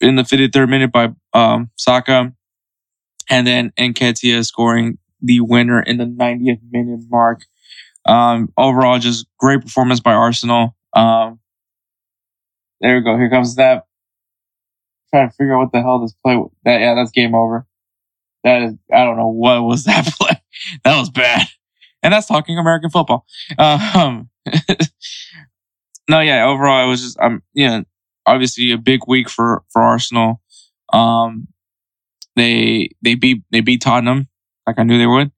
[0.00, 2.32] in the 53rd minute by um, Saka,
[3.28, 7.42] and then Nketiah scoring the winner in the 90th minute mark.
[8.06, 10.74] Um, overall, just great performance by Arsenal.
[10.94, 11.38] Um,
[12.80, 13.16] there we go.
[13.16, 13.84] Here comes that.
[15.10, 16.38] trying to figure out what the hell this play.
[16.64, 17.66] That yeah, that's game over.
[18.42, 20.40] That is, I don't know what was that play.
[20.84, 21.46] That was bad.
[22.02, 23.26] And that's talking American football.
[23.58, 24.30] Um,
[26.08, 26.46] no, yeah.
[26.46, 27.84] Overall, it was just um, you know,
[28.24, 30.40] obviously a big week for for Arsenal.
[30.92, 31.48] Um,
[32.36, 34.28] they they beat they beat Tottenham
[34.66, 35.32] like I knew they would,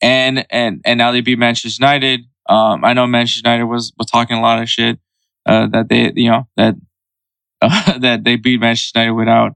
[0.00, 2.20] and and and now they beat Manchester United.
[2.48, 4.98] Um, I know Manchester United was was talking a lot of shit
[5.46, 6.74] uh, that they you know that
[7.60, 9.54] uh, that they beat Manchester United without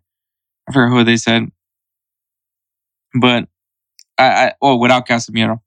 [0.69, 1.51] I forget who they said,
[3.21, 3.49] but
[4.19, 5.61] I, I well without Casemiro.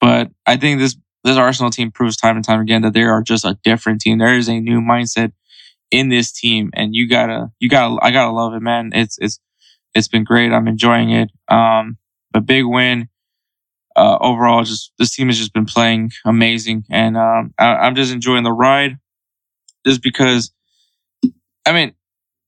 [0.00, 3.22] But I think this this Arsenal team proves time and time again that they are
[3.22, 4.18] just a different team.
[4.18, 5.32] There is a new mindset
[5.90, 8.92] in this team, and you gotta you gotta I gotta love it, man.
[8.94, 9.40] It's it's
[9.94, 10.52] it's been great.
[10.52, 11.30] I'm enjoying it.
[11.48, 11.98] Um,
[12.34, 13.08] a big win.
[13.96, 18.12] Uh, overall, just this team has just been playing amazing, and um, I, am just
[18.12, 18.98] enjoying the ride.
[19.84, 20.52] Just because,
[21.66, 21.94] I mean,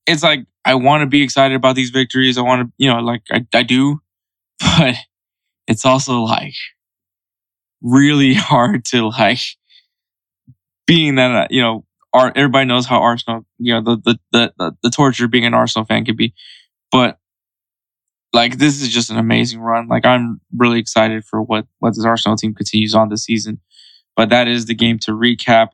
[0.07, 2.37] it's like I want to be excited about these victories.
[2.37, 4.01] I want to, you know, like I, I do,
[4.59, 4.95] but
[5.67, 6.55] it's also like
[7.81, 9.41] really hard to like
[10.87, 14.77] being that uh, you know everybody knows how Arsenal you know the, the the the
[14.83, 16.33] the torture being an Arsenal fan can be,
[16.91, 17.19] but
[18.33, 19.87] like this is just an amazing run.
[19.87, 23.59] Like I'm really excited for what what this Arsenal team continues on this season.
[24.15, 25.69] But that is the game to recap.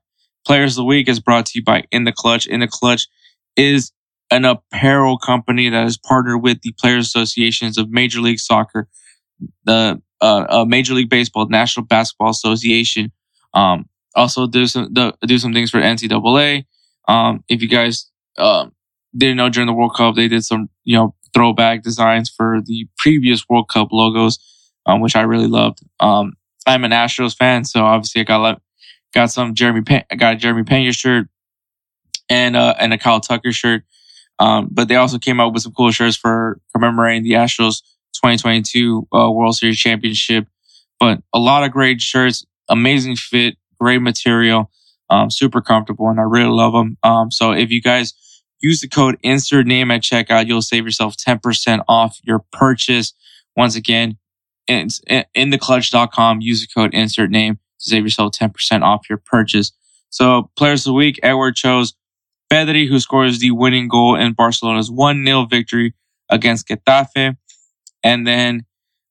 [0.46, 2.46] Players of the week is brought to you by In the Clutch.
[2.46, 3.08] In the Clutch
[3.56, 3.92] is
[4.32, 8.88] an apparel company that is partnered with the Players Associations of Major League Soccer,
[9.66, 13.12] the uh, uh, Major League Baseball, National Basketball Association.
[13.54, 13.86] Um,
[14.16, 16.66] also do some do some things for NCAA.
[17.08, 18.74] Um, if you guys um,
[19.16, 22.88] didn't know during the World Cup, they did some you know throwback designs for the
[22.98, 24.40] previous World Cup logos,
[24.86, 25.80] um, which I really loved.
[26.00, 26.34] Um,
[26.66, 28.62] I'm an Astros fan, so obviously I got
[29.14, 31.28] got some Jeremy Pen- I got a Jeremy Pena shirt
[32.30, 33.84] and uh, and a Kyle Tucker shirt.
[34.40, 37.82] Um, but they also came out with some cool shirts for commemorating the Astros
[38.14, 40.48] 2022 uh, World Series championship.
[41.00, 44.70] But a lot of great shirts, amazing fit, great material,
[45.10, 46.98] um, super comfortable, and I really love them.
[47.04, 48.14] Um, so if you guys
[48.60, 53.14] use the code insert name at checkout, you'll save yourself 10% off your purchase.
[53.56, 54.18] Once again,
[54.68, 56.42] it's in theclutch.com.
[56.42, 59.72] Use the code insert name to save yourself 10% off your purchase.
[60.10, 61.94] So players of the week, Edward chose
[62.52, 65.94] Pedri, who scores the winning goal in Barcelona's 1-0 victory
[66.30, 67.36] against Getafe.
[68.04, 68.66] And then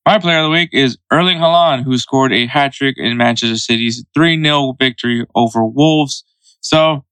[0.09, 3.59] my player of the week is Erling Haaland, who scored a hat trick in Manchester
[3.59, 6.25] City's 3-0 victory over Wolves.
[6.63, 7.05] So,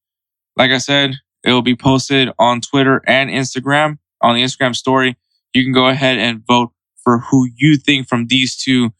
[0.56, 5.18] like I said, it will be posted on Twitter and Instagram on the Instagram story.
[5.52, 6.70] You can go ahead and vote
[7.04, 8.94] for who you think from these two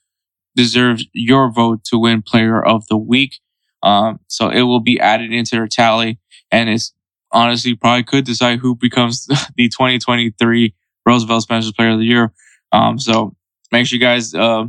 [0.55, 3.37] deserves your vote to win player of the week.
[3.83, 6.21] Um, so it will be added into their tally
[6.51, 6.93] and it's
[7.33, 9.25] honestly probably could decide who becomes
[9.57, 10.75] the 2023
[11.07, 12.35] Roosevelt Spencer player of the year.
[12.73, 13.35] Um, so
[13.73, 14.65] make sure you guys, uh,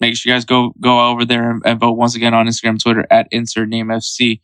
[0.00, 2.82] make sure you guys go, go over there and, and vote once again on Instagram,
[2.82, 4.40] Twitter at insert name FC.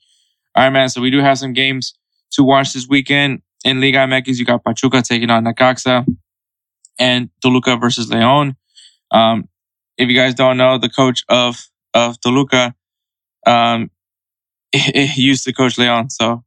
[0.55, 0.89] All right, man.
[0.89, 1.95] So we do have some games
[2.33, 3.43] to watch this weekend.
[3.65, 6.07] In Liga MX, you got Pachuca taking on Necaxa
[6.99, 8.57] and Toluca versus Leon.
[9.11, 9.49] Um,
[9.97, 12.75] if you guys don't know, the coach of, of Toluca,
[13.47, 13.91] um,
[14.73, 16.11] used to coach Leon.
[16.11, 16.45] So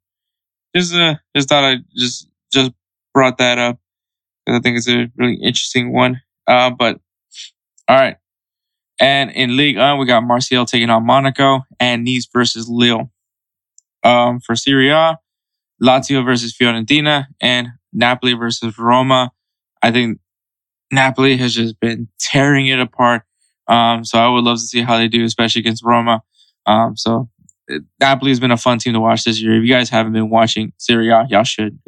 [0.76, 2.72] just, uh, just thought I just, just
[3.13, 3.80] brought that up.
[4.47, 6.22] I think it's a really interesting one.
[6.45, 6.99] Uh, but
[7.88, 8.18] all right.
[9.00, 13.12] And in League One, we got Marseille taking on Monaco and Nice versus Lille.
[14.04, 15.20] Um, for Serie A,
[15.84, 19.32] Lazio versus Fiorentina and Napoli versus Roma.
[19.82, 20.20] I think
[20.92, 23.24] Napoli has just been tearing it apart.
[23.68, 26.24] Um, so I would love to see how they do, especially against Roma.
[26.66, 27.30] Um, so
[28.00, 29.58] Napoli has been a fun team to watch this year.
[29.58, 31.80] If you guys haven't been watching Serie A, y'all should.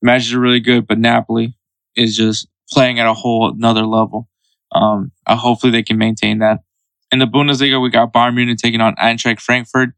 [0.00, 1.54] Matches are really good, but Napoli
[1.96, 4.28] is just playing at a whole another level.
[4.72, 6.60] Um, uh, hopefully they can maintain that.
[7.12, 9.90] In the Bundesliga, we got Bayern Munich taking on Eintracht Frankfurt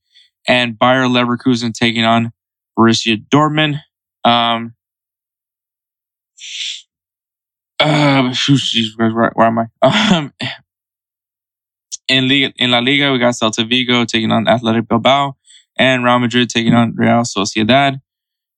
[0.47, 2.33] and Bayer Leverkusen taking on
[2.79, 3.81] Borussia Dortmund.
[4.25, 4.75] Um,
[7.81, 8.35] uh,
[8.97, 9.67] where, where am I?
[10.15, 10.33] Um,
[12.09, 15.37] in, Liga, in La Liga, we got Celta Vigo taking on Athletic Bilbao
[15.77, 18.01] and Real Madrid taking on Real Sociedad.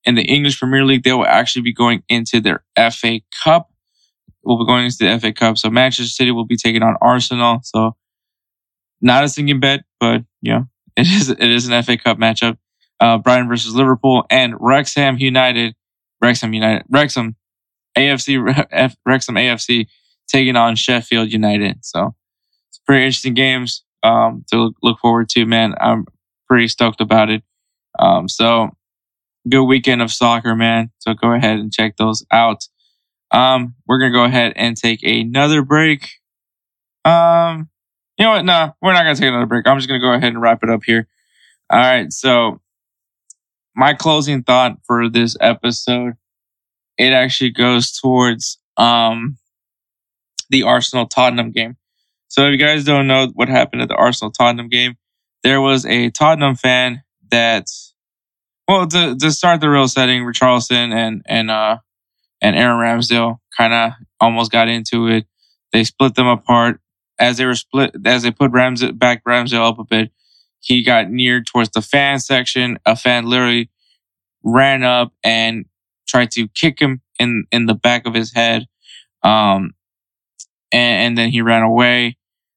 [0.05, 3.71] In the English Premier League, they will actually be going into their FA Cup.
[4.43, 5.59] We'll be going into the FA Cup.
[5.59, 7.61] So Manchester City will be taking on Arsenal.
[7.63, 7.97] So
[9.01, 10.65] not a sinking bet, but you know,
[10.97, 12.57] it is it is an FA Cup matchup.
[12.99, 15.75] Uh, Brighton versus Liverpool and Wrexham United,
[16.21, 17.35] Wrexham United, Wrexham
[17.97, 18.39] AFC,
[19.07, 19.87] Wrexham AFC
[20.29, 21.85] taking on Sheffield United.
[21.85, 22.15] So
[22.69, 25.47] it's pretty interesting games um, to look forward to.
[25.47, 26.07] Man, I'm
[26.47, 27.43] pretty stoked about it.
[27.99, 28.71] Um, so
[29.49, 30.91] good weekend of soccer, man.
[30.99, 32.67] So go ahead and check those out.
[33.33, 36.09] Um, we're gonna go ahead and take another break.
[37.05, 37.69] Um,
[38.19, 38.45] you know what?
[38.45, 39.67] No, we're not gonna take another break.
[39.67, 41.07] I'm just gonna go ahead and wrap it up here.
[41.71, 42.13] All right.
[42.13, 42.61] So
[43.75, 46.15] my closing thought for this episode,
[46.99, 49.39] it actually goes towards um
[50.51, 51.77] the Arsenal Tottenham game.
[52.29, 54.97] So if you guys don't know what happened at the Arsenal Tottenham game,
[55.43, 57.67] there was a Tottenham fan that
[58.69, 61.79] well to, to start the real setting, Richarlison and and uh
[62.41, 65.27] and Aaron Ramsdale kind of almost got into it.
[65.73, 66.81] They split them apart
[67.19, 70.11] as they were split as they put Ramsdale back Ramsdale up a bit.
[70.61, 72.79] He got near towards the fan section.
[72.85, 73.71] A fan literally
[74.43, 75.67] ran up and
[76.09, 78.67] tried to kick him in in the back of his head.
[79.23, 79.75] Um,
[80.73, 82.17] and, and then he ran away.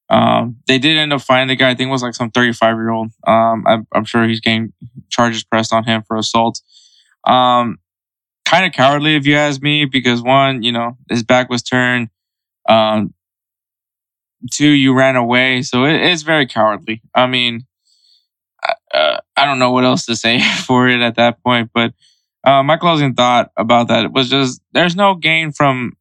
[0.09, 1.71] Um, they did end up finding the guy.
[1.71, 3.11] I think it was like some 35 year old.
[3.25, 4.73] Um, I'm, I'm, sure he's getting
[5.09, 6.61] charges pressed on him for assault.
[7.25, 7.79] Um,
[8.53, 12.09] kind of cowardly if you ask me, because one, you know, his back was turned.
[12.69, 13.13] Um,
[14.51, 15.63] two, you ran away.
[15.63, 17.01] So it, it's very cowardly.
[17.15, 17.65] I mean,
[18.93, 21.93] uh, I don't know what else to say for it at that point, but,
[22.45, 25.93] uh, my closing thought about that was just there's no gain from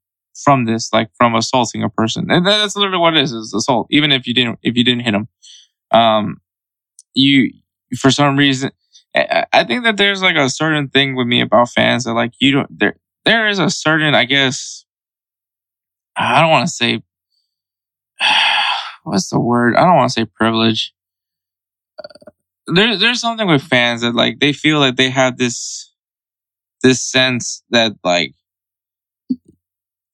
[0.45, 2.31] from this, like from assaulting a person.
[2.31, 3.87] And that's literally what it is, is assault.
[3.91, 5.29] Even if you didn't, if you didn't hit him,
[5.93, 6.41] um,
[7.15, 7.53] you,
[7.97, 8.73] for some reason,
[9.15, 12.53] I think that there's like a certain thing with me about fans that like you
[12.53, 14.85] don't, there, there is a certain, I guess,
[16.17, 17.03] I don't want to say,
[19.05, 19.77] what's the word?
[19.77, 20.95] I don't want to say privilege.
[21.99, 22.31] Uh,
[22.69, 25.93] there, there's something with fans that like they feel like they have this,
[26.83, 28.35] this sense that like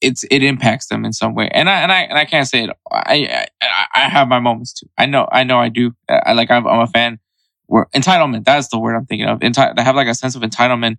[0.01, 1.49] it's it impacts them in some way.
[1.53, 2.71] And I and I and I can't say it.
[2.91, 4.89] I I, I have my moments too.
[4.97, 5.93] I know I know I do.
[6.09, 7.19] I like I'm, I'm a fan.
[7.69, 8.45] Where entitlement.
[8.45, 9.39] That's the word I'm thinking of.
[9.41, 10.97] Enti- I have like a sense of entitlement.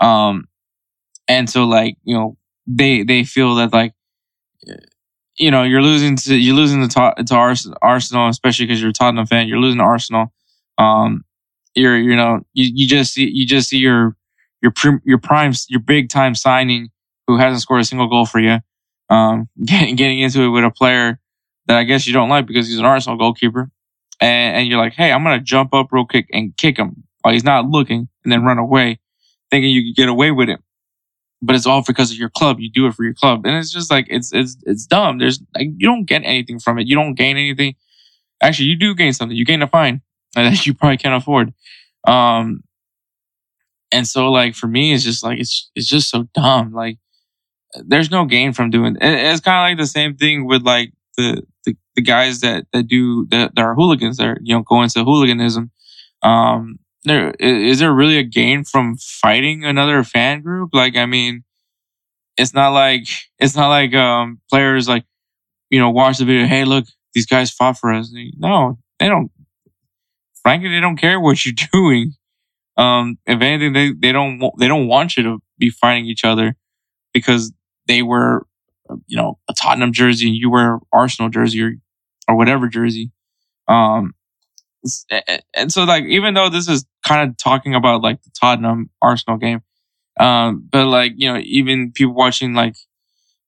[0.00, 0.46] Um,
[1.28, 3.94] and so like you know they they feel that like
[5.36, 9.26] you know you're losing to you're losing to to Arsenal, especially because you're a Tottenham
[9.26, 9.48] fan.
[9.48, 10.32] You're losing to Arsenal.
[10.76, 11.24] Um,
[11.74, 14.16] you're you know you you just see you just see your
[14.60, 14.72] your
[15.04, 16.90] your prime your big time signing
[17.28, 18.58] who hasn't scored a single goal for you,
[19.10, 21.20] um, getting, getting into it with a player
[21.66, 23.70] that I guess you don't like because he's an Arsenal goalkeeper.
[24.20, 27.34] And, and you're like, hey, I'm to jump up real quick and kick him while
[27.34, 28.98] he's not looking and then run away
[29.50, 30.60] thinking you could get away with it.
[31.40, 32.58] But it's all because of your club.
[32.58, 33.46] You do it for your club.
[33.46, 35.18] And it's just like, it's, it's, it's dumb.
[35.18, 36.88] There's like, you don't get anything from it.
[36.88, 37.76] You don't gain anything.
[38.42, 39.36] Actually, you do gain something.
[39.36, 40.02] You gain a fine
[40.34, 41.54] that you probably can't afford.
[42.06, 42.64] Um,
[43.92, 46.72] and so like for me, it's just like, it's, it's just so dumb.
[46.72, 46.98] Like,
[47.74, 49.02] there's no gain from doing it.
[49.02, 52.84] It's kind of like the same thing with like the, the, the guys that, that
[52.84, 55.70] do, that, that are hooligans that are, you know, go into hooliganism.
[56.22, 60.70] Um, there, is there really a gain from fighting another fan group?
[60.72, 61.42] Like, I mean,
[62.36, 63.08] it's not like,
[63.38, 65.04] it's not like, um, players like,
[65.70, 66.46] you know, watch the video.
[66.46, 68.14] Hey, look, these guys fought for us.
[68.38, 69.30] No, they don't,
[70.42, 72.12] frankly, they don't care what you're doing.
[72.76, 76.54] Um, if anything, they, they don't, they don't want you to be fighting each other
[77.12, 77.52] because
[77.88, 78.46] they were,
[79.06, 81.72] you know, a Tottenham jersey and you wear Arsenal jersey or,
[82.28, 83.10] or whatever jersey.
[83.66, 84.14] Um,
[85.54, 89.38] and so like, even though this is kind of talking about like the Tottenham Arsenal
[89.38, 89.62] game,
[90.18, 92.76] um, but like, you know, even people watching like,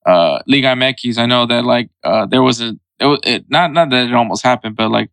[0.06, 3.72] uh, Liga MX, I know that like, uh, there was a, it, was, it not,
[3.72, 5.10] not that it almost happened, but like,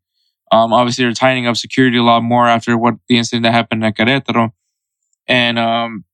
[0.52, 3.84] um, obviously they're tightening up security a lot more after what the incident that happened
[3.84, 4.52] at Querétaro.
[5.28, 6.06] And, um,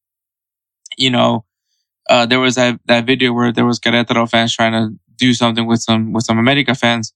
[0.97, 1.45] you know,
[2.09, 5.65] uh, there was that, that video where there was Querétaro fans trying to do something
[5.65, 7.13] with some with some America fans,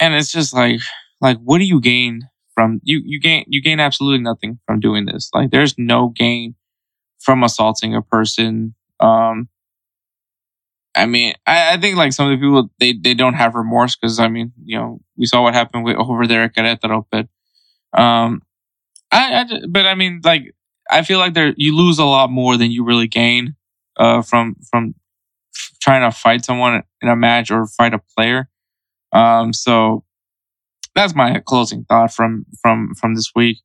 [0.00, 0.80] and it's just like
[1.20, 2.22] like what do you gain
[2.54, 5.30] from you you gain you gain absolutely nothing from doing this.
[5.34, 6.54] Like there's no gain
[7.20, 8.74] from assaulting a person.
[9.00, 9.48] Um,
[10.94, 13.96] I mean, I, I think like some of the people they they don't have remorse
[13.96, 17.28] because I mean, you know, we saw what happened with over there at Querétaro, but
[17.98, 18.42] um,
[19.12, 20.54] I, I but I mean, like
[20.90, 23.56] I feel like there you lose a lot more than you really gain
[23.98, 24.94] uh from from
[25.80, 28.48] trying to fight someone in a match or fight a player.
[29.12, 30.04] Um, so
[30.94, 33.58] that's my closing thought from from from this week.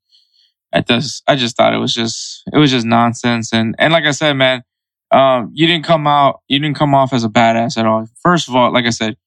[0.74, 4.06] I just I just thought it was just it was just nonsense and and like
[4.06, 4.64] I said, man,
[5.12, 8.08] um, you didn't come out you didn't come off as a badass at all.
[8.22, 9.18] First of all, like I said,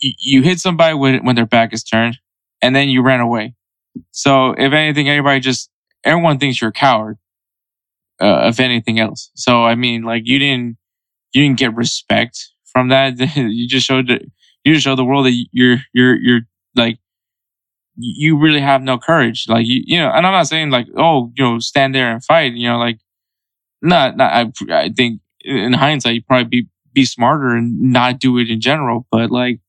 [0.00, 2.18] you, you hit somebody when when their back is turned,
[2.60, 3.54] and then you ran away.
[4.10, 5.70] So if anything, everybody just
[6.04, 7.18] everyone thinks you're a coward.
[8.20, 10.76] Uh, if anything else, so I mean, like you didn't
[11.32, 12.38] you didn't get respect
[12.72, 13.18] from that.
[13.36, 14.22] you just showed that
[14.64, 16.40] you just showed the world that you're you're you're
[16.74, 16.98] like
[17.96, 19.46] you really have no courage.
[19.48, 22.24] Like you you know, and I'm not saying like oh you know stand there and
[22.24, 22.54] fight.
[22.54, 22.98] You know, like
[23.82, 28.38] not not I I think in hindsight you probably be be smarter and not do
[28.38, 29.06] it in general.
[29.10, 29.60] But like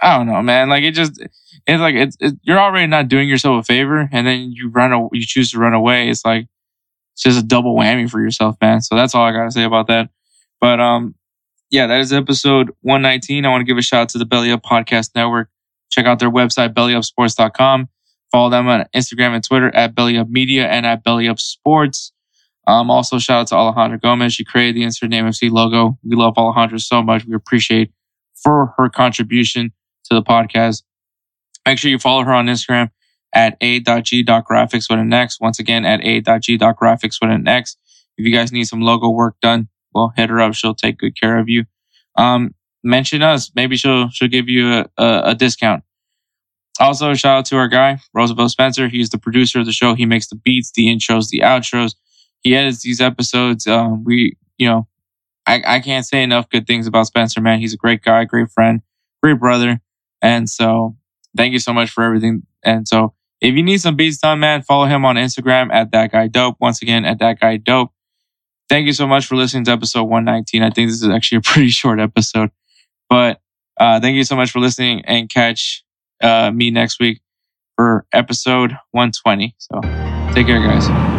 [0.00, 0.68] I don't know, man.
[0.68, 4.26] Like it just it's like it's it, you're already not doing yourself a favor, and
[4.26, 6.08] then you run you choose to run away.
[6.08, 6.46] It's like
[7.18, 8.80] it's just a double whammy for yourself, man.
[8.80, 10.08] So that's all I gotta say about that.
[10.60, 11.16] But um,
[11.68, 13.44] yeah, that is episode 119.
[13.44, 15.50] I want to give a shout out to the Belly Up Podcast Network.
[15.90, 17.88] Check out their website, bellyupsports.com.
[18.30, 22.12] Follow them on Instagram and Twitter at Belly Up Media and at Belly Up Sports.
[22.68, 24.34] Um, also, shout out to Alejandra Gomez.
[24.34, 25.98] She created the Insert Name FC logo.
[26.04, 27.24] We love Alejandra so much.
[27.24, 27.90] We appreciate
[28.40, 29.72] for her contribution
[30.04, 30.84] to the podcast.
[31.66, 32.90] Make sure you follow her on Instagram
[33.32, 35.40] at a.g.graphics with an X.
[35.40, 37.76] Once again, at a.g.graphics with an X.
[38.16, 40.54] If you guys need some logo work done, well, hit her up.
[40.54, 41.64] She'll take good care of you.
[42.16, 43.50] Um, mention us.
[43.54, 45.84] Maybe she'll she'll give you a, a, a discount.
[46.80, 48.88] Also, shout out to our guy Roosevelt Spencer.
[48.88, 49.94] He's the producer of the show.
[49.94, 51.94] He makes the beats, the intros, the outros.
[52.40, 53.66] He edits these episodes.
[53.66, 54.86] Um, we, you know,
[55.46, 57.58] I, I can't say enough good things about Spencer, man.
[57.58, 58.82] He's a great guy, great friend,
[59.22, 59.80] great brother.
[60.22, 60.96] And so
[61.36, 62.42] thank you so much for everything.
[62.64, 66.12] And so if you need some beats done, man, follow him on Instagram at that
[66.12, 66.56] guy dope.
[66.60, 67.92] Once again, at that guy dope.
[68.68, 70.62] Thank you so much for listening to episode 119.
[70.62, 72.50] I think this is actually a pretty short episode,
[73.08, 73.40] but
[73.80, 75.84] uh, thank you so much for listening and catch
[76.22, 77.20] uh, me next week
[77.76, 79.54] for episode 120.
[79.58, 79.80] So
[80.34, 81.17] take care, guys.